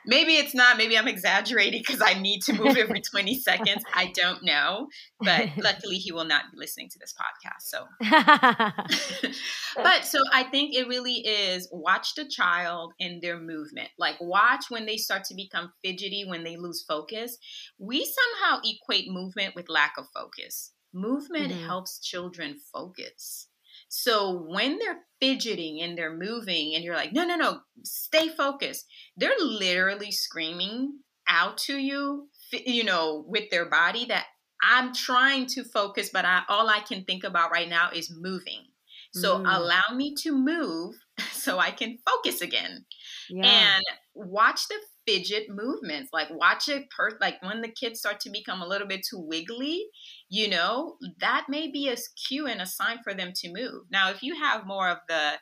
maybe 0.07 0.37
it's 0.37 0.55
not. 0.55 0.79
Maybe 0.79 0.97
I'm 0.97 1.09
exaggerating 1.09 1.83
because 1.87 2.01
I 2.03 2.19
need 2.19 2.41
to 2.45 2.55
move 2.55 2.79
every 2.79 3.03
20 3.03 3.39
seconds. 3.39 3.83
I 3.93 4.11
don't 4.15 4.43
know. 4.43 4.89
But 5.21 5.51
luckily, 5.59 5.97
he 5.97 6.13
will 6.13 6.25
not 6.25 6.45
be 6.51 6.59
listening 6.59 6.89
to 6.91 6.99
this 6.99 7.13
podcast. 7.13 7.69
So, 7.69 7.85
but 9.77 10.07
so 10.07 10.21
I 10.33 10.45
think 10.45 10.75
it 10.75 10.89
really 10.89 11.19
is 11.19 11.69
watch 11.71 12.15
the 12.15 12.27
child 12.27 12.95
and 13.01 13.21
their 13.21 13.39
movement. 13.39 13.91
Like, 13.99 14.17
watch 14.19 14.65
when 14.71 14.87
they 14.87 14.97
start 14.97 15.25
to 15.25 15.35
become 15.35 15.73
fidgety, 15.85 16.25
when 16.27 16.43
they 16.43 16.57
lose 16.57 16.83
focus. 16.89 17.37
We 17.79 18.07
somehow 18.07 18.63
equate 18.65 19.11
movement 19.11 19.55
with 19.55 19.69
lack 19.69 19.93
of 19.99 20.07
focus. 20.15 20.73
Movement 20.93 21.53
mm-hmm. 21.53 21.67
helps 21.67 21.99
children 22.01 22.57
focus. 22.73 23.49
So 23.89 24.47
when 24.49 24.79
they're 24.79 25.01
fidgeting 25.21 25.81
and 25.83 25.97
they're 25.97 26.17
moving, 26.17 26.75
and 26.75 26.85
you're 26.85 26.97
like, 26.97 27.13
no, 27.13 27.25
no, 27.25 27.37
no, 27.37 27.61
stay 27.83 28.29
focused, 28.29 28.87
they're 29.17 29.33
literally 29.39 30.11
screaming 30.11 31.01
out 31.29 31.59
to 31.59 31.77
you, 31.77 32.29
you 32.53 32.85
know, 32.85 33.25
with 33.27 33.51
their 33.51 33.69
body 33.69 34.05
that 34.07 34.27
I'm 34.63 34.95
trying 34.95 35.47
to 35.47 35.65
focus, 35.65 36.11
but 36.13 36.25
I, 36.25 36.43
all 36.49 36.69
I 36.69 36.81
can 36.81 37.05
think 37.05 37.25
about 37.25 37.51
right 37.51 37.69
now 37.69 37.91
is 37.93 38.13
moving. 38.15 38.67
So 39.13 39.39
mm. 39.39 39.57
allow 39.57 39.95
me 39.95 40.15
to 40.23 40.33
move 40.33 40.95
so 41.33 41.59
I 41.59 41.71
can 41.71 41.99
focus 42.09 42.41
again. 42.41 42.85
Yeah. 43.29 43.77
And 43.77 43.85
watch 44.15 44.69
the 44.69 44.77
fidget 45.07 45.49
movements. 45.49 46.11
Like 46.13 46.29
watch 46.31 46.69
it 46.69 46.91
per 46.91 47.17
like 47.21 47.43
when 47.43 47.61
the 47.61 47.69
kids 47.69 48.01
start 48.01 48.21
to 48.21 48.31
become 48.31 48.63
a 48.63 48.67
little 48.67 48.87
bit 48.87 49.05
too 49.09 49.21
wiggly, 49.21 49.87
you 50.31 50.49
know, 50.49 50.97
that 51.21 51.47
may 51.49 51.71
be 51.71 51.89
a 51.89 51.97
cue 52.29 52.47
and 52.47 52.63
a 52.63 52.67
sign 52.67 52.99
for 53.05 53.15
them 53.15 53.33
to 53.37 53.53
move. 53.53 53.85
Now, 53.91 54.11
if 54.11 54.23
you 54.23 54.37
have 54.37 54.67
more 54.67 54.89
of 54.89 54.99
the, 55.09 55.33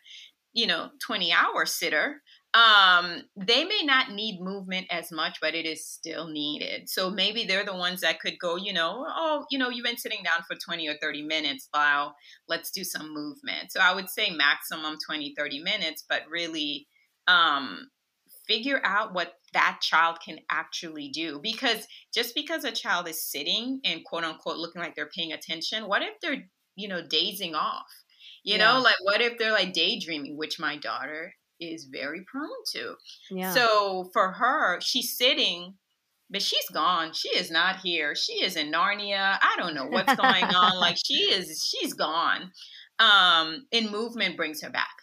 you 0.52 0.66
know, 0.66 0.90
20 1.04 1.32
hour 1.32 1.66
sitter, 1.66 2.22
um 2.54 3.22
they 3.36 3.62
may 3.64 3.82
not 3.84 4.10
need 4.12 4.40
movement 4.40 4.86
as 4.90 5.12
much 5.12 5.36
but 5.40 5.54
it 5.54 5.66
is 5.66 5.86
still 5.86 6.28
needed. 6.28 6.88
So 6.88 7.10
maybe 7.10 7.44
they're 7.44 7.64
the 7.64 7.76
ones 7.76 8.00
that 8.00 8.20
could 8.20 8.38
go 8.40 8.56
you 8.56 8.72
know 8.72 9.04
oh 9.06 9.44
you 9.50 9.58
know 9.58 9.68
you've 9.68 9.84
been 9.84 9.98
sitting 9.98 10.22
down 10.24 10.42
for 10.48 10.56
20 10.56 10.88
or 10.88 10.94
30 11.02 11.22
minutes 11.22 11.68
wow 11.74 12.14
let's 12.48 12.70
do 12.70 12.84
some 12.84 13.12
movement. 13.12 13.70
So 13.72 13.80
i 13.80 13.94
would 13.94 14.08
say 14.08 14.30
maximum 14.30 14.96
20 15.06 15.34
30 15.36 15.62
minutes 15.62 16.04
but 16.08 16.22
really 16.30 16.88
um 17.26 17.90
figure 18.46 18.80
out 18.84 19.14
what 19.14 19.34
that 19.52 19.78
child 19.80 20.18
can 20.24 20.38
actually 20.50 21.08
do. 21.08 21.40
Because 21.42 21.86
just 22.12 22.34
because 22.34 22.64
a 22.64 22.72
child 22.72 23.08
is 23.08 23.22
sitting 23.22 23.80
and 23.84 24.04
quote 24.04 24.24
unquote 24.24 24.58
looking 24.58 24.82
like 24.82 24.94
they're 24.94 25.10
paying 25.14 25.32
attention 25.32 25.88
what 25.88 26.02
if 26.02 26.20
they're 26.20 26.44
you 26.76 26.88
know 26.88 27.02
dazing 27.02 27.54
off? 27.54 27.86
You 28.44 28.56
yeah. 28.56 28.72
know 28.72 28.80
like 28.80 28.96
what 29.02 29.20
if 29.20 29.38
they're 29.38 29.52
like 29.52 29.72
daydreaming 29.72 30.36
which 30.36 30.60
my 30.60 30.76
daughter 30.76 31.34
is 31.60 31.88
very 31.90 32.24
prone 32.30 32.48
to. 32.72 32.94
Yeah. 33.30 33.52
so 33.52 34.10
for 34.12 34.32
her 34.32 34.80
she's 34.80 35.16
sitting 35.16 35.74
but 36.30 36.42
she's 36.42 36.68
gone. 36.74 37.14
She 37.14 37.30
is 37.30 37.50
not 37.50 37.76
here. 37.76 38.14
She 38.14 38.44
is 38.44 38.54
in 38.56 38.70
narnia. 38.70 39.38
I 39.40 39.54
don't 39.56 39.74
know 39.74 39.86
what's 39.86 40.14
going 40.14 40.44
on. 40.44 40.72
Like 40.78 40.98
she 41.02 41.14
is 41.14 41.64
she's 41.64 41.94
gone. 41.94 42.52
Um 42.98 43.66
and 43.72 43.90
movement 43.90 44.36
brings 44.36 44.62
her 44.62 44.70
back. 44.70 44.94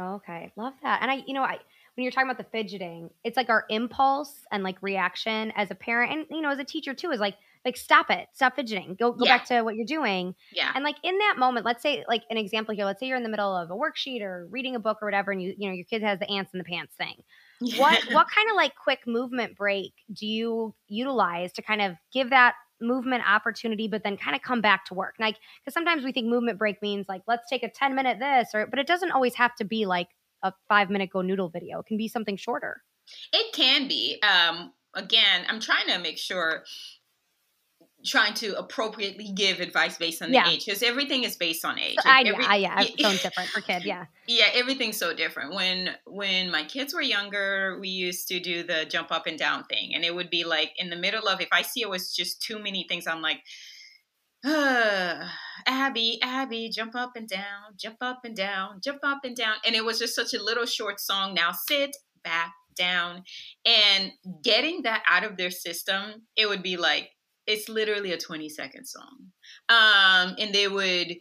Okay. 0.00 0.52
Love 0.56 0.72
that. 0.82 1.02
And 1.02 1.10
i 1.10 1.22
you 1.26 1.34
know 1.34 1.42
i 1.42 1.58
when 1.94 2.02
you're 2.02 2.10
talking 2.10 2.28
about 2.28 2.38
the 2.38 2.50
fidgeting, 2.50 3.10
it's 3.22 3.36
like 3.36 3.48
our 3.48 3.64
impulse 3.68 4.44
and 4.50 4.62
like 4.62 4.76
reaction 4.82 5.52
as 5.56 5.70
a 5.70 5.74
parent 5.74 6.12
and 6.12 6.26
you 6.30 6.40
know 6.40 6.50
as 6.50 6.58
a 6.58 6.64
teacher 6.64 6.94
too 6.94 7.10
is 7.10 7.20
like 7.20 7.36
like 7.64 7.76
stop 7.76 8.10
it, 8.10 8.28
stop 8.32 8.56
fidgeting, 8.56 8.96
go 8.98 9.12
go 9.12 9.24
yeah. 9.24 9.38
back 9.38 9.46
to 9.46 9.62
what 9.62 9.74
you're 9.74 9.86
doing. 9.86 10.34
Yeah. 10.52 10.70
And 10.74 10.84
like 10.84 10.96
in 11.02 11.16
that 11.18 11.36
moment, 11.38 11.64
let's 11.64 11.82
say 11.82 12.04
like 12.08 12.22
an 12.30 12.36
example 12.36 12.74
here, 12.74 12.84
let's 12.84 13.00
say 13.00 13.06
you're 13.06 13.16
in 13.16 13.22
the 13.22 13.28
middle 13.28 13.56
of 13.56 13.70
a 13.70 13.74
worksheet 13.74 14.22
or 14.22 14.46
reading 14.50 14.76
a 14.76 14.80
book 14.80 14.98
or 15.00 15.06
whatever, 15.06 15.32
and 15.32 15.42
you 15.42 15.54
you 15.56 15.68
know 15.68 15.74
your 15.74 15.86
kid 15.86 16.02
has 16.02 16.18
the 16.18 16.30
ants 16.30 16.52
in 16.52 16.58
the 16.58 16.64
pants 16.64 16.94
thing. 16.96 17.22
What 17.78 18.02
what 18.10 18.26
kind 18.28 18.50
of 18.50 18.56
like 18.56 18.74
quick 18.76 19.06
movement 19.06 19.56
break 19.56 19.92
do 20.12 20.26
you 20.26 20.74
utilize 20.88 21.52
to 21.52 21.62
kind 21.62 21.80
of 21.80 21.96
give 22.12 22.30
that 22.30 22.54
movement 22.80 23.22
opportunity, 23.26 23.88
but 23.88 24.02
then 24.02 24.16
kind 24.16 24.36
of 24.36 24.42
come 24.42 24.60
back 24.60 24.84
to 24.86 24.94
work. 24.94 25.14
Like, 25.18 25.36
because 25.60 25.74
sometimes 25.74 26.04
we 26.04 26.12
think 26.12 26.26
movement 26.26 26.58
break 26.58 26.82
means 26.82 27.06
like, 27.08 27.22
let's 27.26 27.48
take 27.48 27.62
a 27.62 27.70
10 27.70 27.94
minute 27.94 28.18
this, 28.18 28.48
or, 28.54 28.66
but 28.66 28.78
it 28.78 28.86
doesn't 28.86 29.12
always 29.12 29.34
have 29.36 29.54
to 29.56 29.64
be 29.64 29.86
like 29.86 30.08
a 30.44 30.52
five 30.68 30.90
minute 30.90 31.10
GoNoodle 31.12 31.52
video. 31.52 31.80
It 31.80 31.86
can 31.86 31.96
be 31.96 32.06
something 32.06 32.36
shorter. 32.36 32.82
It 33.32 33.52
can 33.52 33.88
be. 33.88 34.22
Um, 34.22 34.72
again, 34.94 35.44
I'm 35.48 35.58
trying 35.58 35.88
to 35.88 35.98
make 35.98 36.18
sure 36.18 36.64
trying 38.04 38.34
to 38.34 38.56
appropriately 38.58 39.32
give 39.34 39.60
advice 39.60 39.96
based 39.96 40.20
on 40.20 40.28
the 40.28 40.34
yeah. 40.34 40.50
age 40.50 40.66
because 40.66 40.82
everything 40.82 41.24
is 41.24 41.36
based 41.36 41.64
on 41.64 41.78
age. 41.78 41.96
So 42.02 42.10
I, 42.10 42.22
Every, 42.26 42.44
I, 42.44 42.56
yeah, 42.56 42.82
it's 42.82 43.02
so 43.02 43.10
different 43.28 43.48
for 43.48 43.62
kid. 43.62 43.82
Yeah, 43.84 44.04
yeah, 44.28 44.48
everything's 44.52 44.98
so 44.98 45.14
different. 45.14 45.54
When 45.54 45.90
when 46.06 46.50
my 46.50 46.64
kids 46.64 46.94
were 46.94 47.02
younger, 47.02 47.78
we 47.80 47.88
used 47.88 48.28
to 48.28 48.38
do 48.40 48.62
the 48.62 48.84
jump 48.84 49.10
up 49.10 49.26
and 49.26 49.38
down 49.38 49.64
thing, 49.64 49.94
and 49.94 50.04
it 50.04 50.14
would 50.14 50.30
be 50.30 50.44
like 50.44 50.72
in 50.76 50.90
the 50.90 50.96
middle 50.96 51.26
of 51.26 51.40
if 51.40 51.48
I 51.50 51.62
see 51.62 51.80
it 51.80 51.88
was 51.88 52.14
just 52.14 52.42
too 52.42 52.58
many 52.58 52.84
things, 52.88 53.06
I'm 53.06 53.22
like 53.22 53.40
uh, 54.44 55.28
Abby, 55.66 56.18
Abby, 56.22 56.70
jump 56.70 56.94
up 56.94 57.12
and 57.16 57.28
down, 57.28 57.74
jump 57.80 57.96
up 58.00 58.20
and 58.24 58.36
down, 58.36 58.80
jump 58.82 58.98
up 59.02 59.20
and 59.24 59.34
down. 59.34 59.54
And 59.64 59.74
it 59.74 59.84
was 59.84 59.98
just 59.98 60.14
such 60.14 60.34
a 60.34 60.42
little 60.42 60.66
short 60.66 61.00
song. 61.00 61.34
Now 61.34 61.52
sit 61.52 61.96
back 62.22 62.52
down. 62.76 63.22
And 63.64 64.12
getting 64.42 64.82
that 64.82 65.02
out 65.08 65.24
of 65.24 65.36
their 65.36 65.50
system, 65.50 66.26
it 66.36 66.46
would 66.46 66.62
be 66.62 66.76
like, 66.76 67.10
it's 67.46 67.68
literally 67.68 68.12
a 68.12 68.18
20 68.18 68.48
second 68.48 68.86
song. 68.86 69.30
Um, 69.68 70.36
and 70.38 70.54
they 70.54 70.68
would 70.68 71.14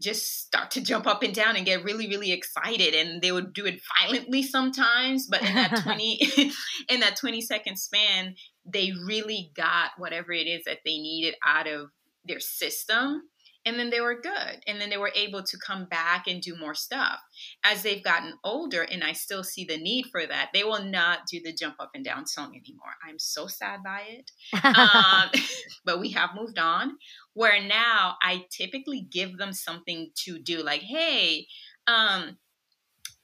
just 0.00 0.46
start 0.46 0.70
to 0.70 0.80
jump 0.80 1.06
up 1.06 1.22
and 1.22 1.34
down 1.34 1.56
and 1.56 1.66
get 1.66 1.84
really 1.84 2.08
really 2.08 2.32
excited 2.32 2.94
and 2.94 3.20
they 3.20 3.32
would 3.32 3.52
do 3.52 3.66
it 3.66 3.82
violently 4.00 4.42
sometimes 4.42 5.26
but 5.26 5.42
in 5.42 5.54
that 5.54 5.76
20 5.82 6.18
in 6.88 7.00
that 7.00 7.16
20 7.16 7.42
second 7.42 7.76
span 7.76 8.34
they 8.64 8.92
really 9.06 9.52
got 9.54 9.90
whatever 9.98 10.32
it 10.32 10.46
is 10.46 10.62
that 10.64 10.78
they 10.86 10.92
needed 10.92 11.34
out 11.44 11.66
of 11.66 11.90
their 12.24 12.40
system 12.40 13.22
and 13.66 13.78
then 13.78 13.90
they 13.90 14.00
were 14.00 14.20
good 14.20 14.62
and 14.66 14.80
then 14.80 14.88
they 14.88 14.96
were 14.96 15.12
able 15.14 15.42
to 15.42 15.58
come 15.58 15.84
back 15.84 16.26
and 16.26 16.40
do 16.40 16.56
more 16.56 16.74
stuff. 16.74 17.18
As 17.62 17.82
they've 17.82 18.02
gotten 18.02 18.32
older 18.42 18.82
and 18.82 19.04
i 19.04 19.12
still 19.12 19.44
see 19.44 19.64
the 19.64 19.76
need 19.76 20.06
for 20.10 20.26
that 20.26 20.50
they 20.54 20.64
will 20.64 20.82
not 20.82 21.20
do 21.30 21.40
the 21.42 21.52
jump 21.52 21.76
up 21.78 21.90
and 21.94 22.04
down 22.04 22.26
song 22.26 22.48
anymore. 22.56 22.94
I'm 23.06 23.18
so 23.18 23.46
sad 23.46 23.80
by 23.84 24.02
it. 24.08 24.30
Um, 24.64 25.30
but 25.84 26.00
we 26.00 26.10
have 26.10 26.30
moved 26.34 26.58
on 26.58 26.96
where 27.34 27.62
now 27.62 28.16
i 28.22 28.44
typically 28.50 29.06
give 29.10 29.36
them 29.38 29.52
something 29.52 30.10
to 30.14 30.38
do 30.38 30.62
like 30.62 30.82
hey 30.82 31.46
um 31.86 32.36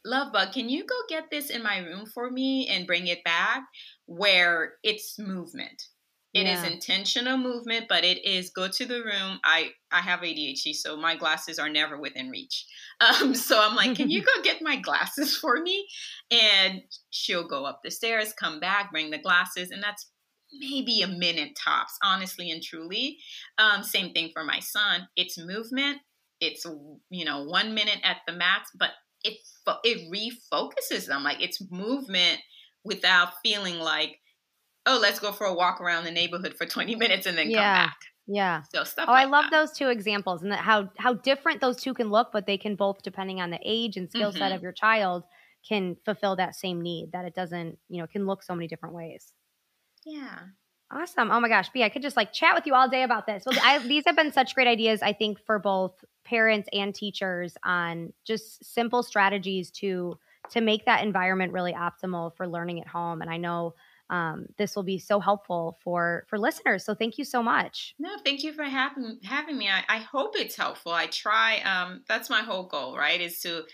love 0.05 0.33
bug 0.33 0.53
can 0.53 0.69
you 0.69 0.85
go 0.87 0.95
get 1.09 1.25
this 1.31 1.51
in 1.51 1.63
my 1.63 1.79
room 1.79 2.07
for 2.07 2.31
me 2.31 2.69
and 2.69 2.87
bring 2.87 3.07
it 3.07 3.25
back? 3.25 3.63
where 4.07 4.75
it's 4.85 5.19
movement 5.19 5.89
it 6.37 6.45
yeah. 6.45 6.63
is 6.63 6.71
intentional 6.71 7.39
movement, 7.39 7.87
but 7.89 8.05
it 8.05 8.23
is 8.23 8.51
go 8.51 8.69
to 8.69 8.85
the 8.85 9.03
room. 9.03 9.41
I 9.43 9.71
I 9.91 10.01
have 10.01 10.21
ADHD, 10.21 10.75
so 10.75 10.95
my 10.95 11.17
glasses 11.17 11.59
are 11.59 11.71
never 11.71 11.99
within 11.99 12.31
reach. 12.31 12.67
Um, 12.99 13.35
so 13.35 13.61
I'm 13.61 13.77
like, 13.77 13.95
can 13.95 14.09
you 14.09 14.23
go 14.37 14.43
get 14.43 14.63
my 14.63 14.77
glasses 14.77 15.37
for 15.37 15.61
me? 15.61 15.87
And 16.31 16.81
she'll 17.11 17.47
go 17.47 17.67
up 17.67 17.81
the 17.85 17.91
stairs, 17.91 18.33
come 18.33 18.59
back, 18.59 18.91
bring 18.91 19.11
the 19.11 19.19
glasses, 19.19 19.71
and 19.71 19.83
that's 19.83 20.11
maybe 20.51 21.03
a 21.03 21.07
minute 21.07 21.59
tops, 21.63 21.99
honestly 22.03 22.51
and 22.51 22.63
truly. 22.63 23.19
Um, 23.59 23.83
same 23.83 24.15
thing 24.15 24.31
for 24.33 24.45
my 24.45 24.61
son. 24.61 25.09
It's 25.15 25.39
movement. 25.39 25.99
It's 26.41 26.65
you 27.11 27.25
know 27.25 27.45
one 27.45 27.75
minute 27.75 28.01
at 28.03 28.19
the 28.27 28.33
max, 28.33 28.71
but 28.79 28.91
it 29.25 29.39
it 29.85 30.11
refocuses 30.11 31.07
them. 31.07 31.23
Like 31.23 31.43
it's 31.43 31.63
movement 31.71 32.41
without 32.85 33.33
feeling 33.43 33.79
like 33.79 34.19
oh, 34.87 34.99
let's 35.01 35.19
go 35.19 35.33
for 35.33 35.45
a 35.45 35.55
walk 35.55 35.81
around 35.81 36.05
the 36.05 36.11
neighborhood 36.11 36.55
for 36.55 36.67
20 36.67 36.95
minutes 36.97 37.27
and 37.27 37.37
then 37.37 37.51
yeah. 37.51 37.57
come 37.57 37.87
back. 37.87 37.97
Yeah. 38.27 38.63
So 38.73 38.85
stuff. 38.85 39.07
Oh, 39.09 39.13
like 39.13 39.27
I 39.27 39.29
love 39.29 39.45
that. 39.51 39.53
those 39.53 39.77
two 39.77 39.89
examples 39.89 40.43
and 40.43 40.51
that 40.51 40.59
how 40.59 40.89
how 40.99 41.15
different 41.15 41.61
those 41.61 41.77
two 41.77 41.95
can 41.95 42.11
look, 42.11 42.31
but 42.33 42.47
they 42.47 42.59
can 42.59 42.75
both, 42.75 43.03
depending 43.03 43.41
on 43.41 43.51
the 43.51 43.61
age 43.65 43.97
and 43.97 44.11
skill 44.11 44.31
mm-hmm. 44.31 44.39
set 44.39 44.53
of 44.53 44.63
your 44.63 44.73
child, 44.73 45.25
can 45.69 45.97
fulfill 46.05 46.37
that 46.37 46.57
same 46.57 46.81
need. 46.81 47.13
That 47.13 47.25
it 47.25 47.35
doesn't, 47.35 47.79
you 47.89 48.01
know, 48.01 48.07
can 48.07 48.27
look 48.27 48.43
so 48.43 48.55
many 48.55 48.67
different 48.67 48.95
ways. 48.95 49.33
Yeah. 50.05 50.39
Awesome. 50.91 51.33
Oh 51.33 51.41
my 51.41 51.49
gosh, 51.49 51.69
Bea, 51.71 51.83
I 51.83 51.89
could 51.89 52.03
just 52.03 52.17
like 52.17 52.33
chat 52.33 52.55
with 52.55 52.65
you 52.65 52.75
all 52.75 52.89
day 52.89 53.03
about 53.03 53.27
this. 53.27 53.43
Well, 53.45 53.59
I, 53.63 53.79
these 53.79 54.05
have 54.07 54.15
been 54.15 54.33
such 54.33 54.55
great 54.55 54.69
ideas, 54.69 55.03
I 55.03 55.13
think, 55.13 55.39
for 55.45 55.59
both 55.59 55.93
parents 56.25 56.69
and 56.73 56.95
teachers 56.95 57.57
on 57.65 58.13
just 58.25 58.65
simple 58.65 59.03
strategies 59.03 59.71
to 59.73 60.19
to 60.51 60.61
make 60.61 60.85
that 60.85 61.03
environment 61.03 61.53
really 61.53 61.73
optimal 61.73 62.37
for 62.37 62.47
learning 62.47 62.81
at 62.81 62.87
home. 62.87 63.21
And 63.21 63.29
I 63.29 63.37
know 63.37 63.75
um, 64.11 64.47
this 64.59 64.77
will 64.77 64.83
be 64.83 64.99
so 64.99 65.21
helpful 65.21 65.79
for 65.83 66.25
for 66.29 66.39
listeners. 66.39 66.85
So 66.85 66.95
thank 66.95 67.19
you 67.19 67.25
so 67.25 67.43
much. 67.43 67.95
No, 67.99 68.11
thank 68.25 68.43
you 68.43 68.53
for 68.53 68.65
having 68.65 69.19
having 69.25 69.59
me. 69.59 69.69
I, 69.69 69.83
I 69.89 69.99
hope 69.99 70.35
it's 70.37 70.57
helpful. 70.57 70.93
I 70.93 71.07
try. 71.07 71.61
Um, 71.61 72.03
that's 72.09 72.31
my 72.31 72.41
whole 72.41 72.65
goal, 72.65 72.97
right? 72.97 73.21
Is 73.21 73.41
to 73.41 73.65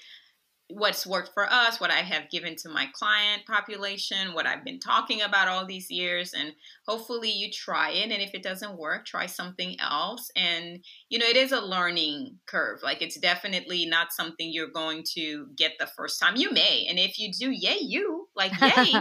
what's 0.74 1.06
worked 1.06 1.30
for 1.34 1.50
us, 1.50 1.80
what 1.80 1.90
I 1.90 2.00
have 2.00 2.30
given 2.30 2.56
to 2.56 2.68
my 2.68 2.88
client 2.94 3.42
population, 3.46 4.32
what 4.32 4.46
I've 4.46 4.64
been 4.64 4.78
talking 4.78 5.22
about 5.22 5.48
all 5.48 5.66
these 5.66 5.90
years. 5.90 6.32
And 6.32 6.52
hopefully 6.86 7.30
you 7.30 7.50
try 7.50 7.90
it. 7.90 8.10
And 8.10 8.22
if 8.22 8.34
it 8.34 8.42
doesn't 8.42 8.78
work, 8.78 9.04
try 9.04 9.26
something 9.26 9.76
else. 9.80 10.30
And, 10.36 10.82
you 11.08 11.18
know, 11.18 11.26
it 11.26 11.36
is 11.36 11.52
a 11.52 11.60
learning 11.60 12.38
curve. 12.46 12.80
Like 12.82 13.02
it's 13.02 13.18
definitely 13.18 13.86
not 13.86 14.12
something 14.12 14.50
you're 14.50 14.70
going 14.70 15.04
to 15.14 15.46
get 15.56 15.72
the 15.78 15.86
first 15.86 16.20
time. 16.20 16.36
You 16.36 16.50
may. 16.52 16.86
And 16.88 16.98
if 16.98 17.18
you 17.18 17.32
do, 17.32 17.50
yay, 17.50 17.78
you, 17.80 18.28
like, 18.34 18.52
yay. 18.60 18.92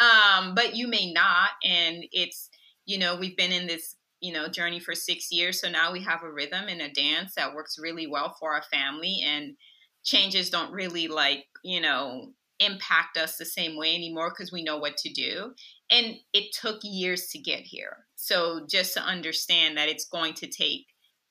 Um, 0.00 0.54
but 0.54 0.76
you 0.76 0.88
may 0.88 1.12
not. 1.12 1.50
And 1.64 2.04
it's, 2.12 2.48
you 2.84 2.98
know, 2.98 3.16
we've 3.16 3.36
been 3.36 3.52
in 3.52 3.66
this 3.66 3.96
you 4.20 4.32
know 4.32 4.48
journey 4.48 4.80
for 4.80 4.94
six 4.94 5.30
years 5.30 5.60
so 5.60 5.68
now 5.68 5.92
we 5.92 6.00
have 6.00 6.22
a 6.22 6.32
rhythm 6.32 6.68
and 6.68 6.80
a 6.80 6.90
dance 6.90 7.34
that 7.34 7.54
works 7.54 7.78
really 7.78 8.06
well 8.06 8.34
for 8.40 8.54
our 8.54 8.62
family 8.62 9.20
and 9.22 9.54
changes 10.06 10.48
don't 10.48 10.72
really 10.72 11.08
like, 11.08 11.44
you 11.62 11.80
know, 11.80 12.32
impact 12.60 13.18
us 13.18 13.36
the 13.36 13.44
same 13.44 13.76
way 13.76 13.94
anymore 13.94 14.30
because 14.30 14.52
we 14.52 14.62
know 14.62 14.78
what 14.78 14.96
to 14.96 15.12
do. 15.12 15.52
And 15.90 16.14
it 16.32 16.54
took 16.58 16.80
years 16.82 17.26
to 17.28 17.38
get 17.38 17.60
here. 17.60 18.06
So 18.14 18.66
just 18.70 18.94
to 18.94 19.02
understand 19.02 19.76
that 19.76 19.88
it's 19.88 20.06
going 20.06 20.34
to 20.34 20.46
take 20.46 20.86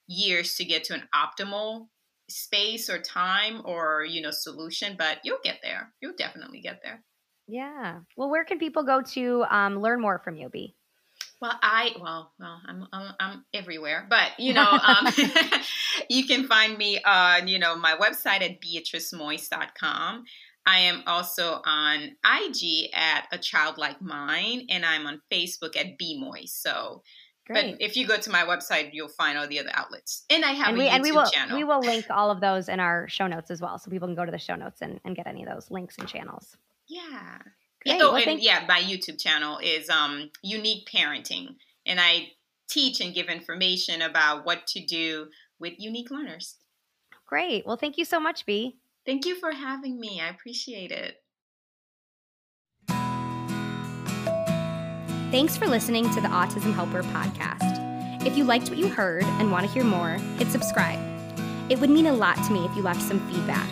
years 0.08 0.56
to 0.56 0.66
get 0.66 0.84
to 0.86 0.94
an 0.94 1.08
optimal 1.16 1.88
space 2.30 2.90
or 2.90 3.00
time 3.00 3.62
or, 3.66 4.06
you 4.08 4.22
know, 4.22 4.32
solution, 4.32 4.96
but 4.98 5.20
you'll 5.24 5.40
get 5.44 5.60
there. 5.64 5.94
You'll 6.02 6.14
definitely 6.18 6.62
get 6.62 6.82
there. 6.84 7.04
Yeah. 7.48 8.00
Well, 8.18 8.30
where 8.30 8.44
can 8.44 8.60
people 8.60 8.84
go 8.84 9.02
to 9.02 9.46
um, 9.50 9.80
learn 9.80 10.02
more 10.02 10.20
from 10.20 10.36
you, 10.36 10.50
Bea? 10.50 10.76
Well, 11.42 11.58
I 11.62 11.92
well, 12.00 12.32
well, 12.40 12.62
I'm 12.66 12.88
I'm, 12.94 13.14
I'm 13.20 13.46
everywhere, 13.54 14.08
but 14.10 14.32
you 14.40 14.54
know, 14.54 14.64
um, 14.72 15.08
you 16.10 16.26
can 16.26 16.48
find 16.48 16.78
me 16.78 17.00
on 17.04 17.48
you 17.48 17.60
know 17.60 17.76
my 17.76 17.96
website 17.98 18.42
at 18.42 18.62
beatricemoise.com. 18.62 20.24
I 20.68 20.80
am 20.80 21.04
also 21.06 21.62
on 21.64 22.16
IG 22.26 22.90
at 22.94 23.28
a 23.32 23.38
childlike 23.38 24.02
mind, 24.02 24.64
and 24.70 24.86
I'm 24.86 25.06
on 25.06 25.22
Facebook 25.32 25.78
at 25.78 26.00
bmoise. 26.00 26.50
So, 26.50 27.04
Great. 27.46 27.74
but 27.74 27.82
if 27.82 27.96
you 27.96 28.08
go 28.08 28.18
to 28.18 28.32
my 28.32 28.44
website, 28.44 28.90
you'll 28.94 29.10
find 29.10 29.38
all 29.38 29.48
the 29.48 29.60
other 29.60 29.72
outlets, 29.74 30.24
and 30.30 30.44
I 30.44 30.54
have 30.54 30.70
and 30.70 30.78
we, 30.78 30.88
a 30.88 30.90
YouTube 30.90 30.94
and 30.94 31.04
we 31.04 31.12
will, 31.12 31.30
channel. 31.30 31.58
We 31.58 31.64
will 31.66 31.82
link 31.82 32.06
all 32.10 32.32
of 32.32 32.40
those 32.40 32.70
in 32.70 32.80
our 32.80 33.08
show 33.10 33.28
notes 33.28 33.52
as 33.52 33.62
well, 33.62 33.78
so 33.78 33.92
people 33.92 34.08
can 34.08 34.16
go 34.16 34.26
to 34.26 34.32
the 34.32 34.40
show 34.40 34.56
notes 34.56 34.82
and, 34.82 35.00
and 35.04 35.16
get 35.16 35.28
any 35.28 35.44
of 35.44 35.50
those 35.54 35.70
links 35.70 35.98
and 36.00 36.08
channels. 36.08 36.58
Yeah. 36.88 37.40
Yeah, 37.86 38.00
oh, 38.02 38.14
well, 38.14 38.24
and 38.28 38.40
yeah, 38.40 38.66
my 38.68 38.82
YouTube 38.82 39.22
channel 39.22 39.60
is 39.60 39.90
um, 39.90 40.32
Unique 40.42 40.90
Parenting, 40.92 41.56
and 41.86 42.00
I 42.00 42.30
teach 42.68 43.00
and 43.00 43.14
give 43.14 43.28
information 43.28 44.02
about 44.02 44.44
what 44.44 44.66
to 44.68 44.84
do 44.84 45.28
with 45.60 45.74
unique 45.78 46.10
learners. 46.10 46.56
Great. 47.28 47.66
Well, 47.66 47.78
thank 47.78 47.98
you 48.00 48.06
so 48.06 48.20
much, 48.20 48.46
Bea. 48.46 48.76
Thank 49.06 49.26
you 49.26 49.36
for 49.40 49.52
having 49.52 50.00
me. 50.00 50.20
I 50.20 50.30
appreciate 50.30 50.92
it. 50.92 51.22
Thanks 55.32 55.58
for 55.58 55.68
listening 55.68 56.10
to 56.12 56.22
the 56.22 56.28
Autism 56.28 56.74
Helper 56.74 57.04
podcast. 57.04 58.26
If 58.26 58.36
you 58.38 58.46
liked 58.46 58.70
what 58.70 58.80
you 58.80 58.88
heard 58.88 59.24
and 59.24 59.52
want 59.52 59.68
to 59.68 59.72
hear 59.72 59.84
more, 59.84 60.14
hit 60.38 60.48
subscribe. 60.50 61.00
It 61.70 61.80
would 61.80 61.90
mean 61.90 62.08
a 62.08 62.14
lot 62.14 62.38
to 62.46 62.52
me 62.52 62.66
if 62.66 62.76
you 62.76 62.82
left 62.82 63.02
some 63.02 63.20
feedback. 63.30 63.72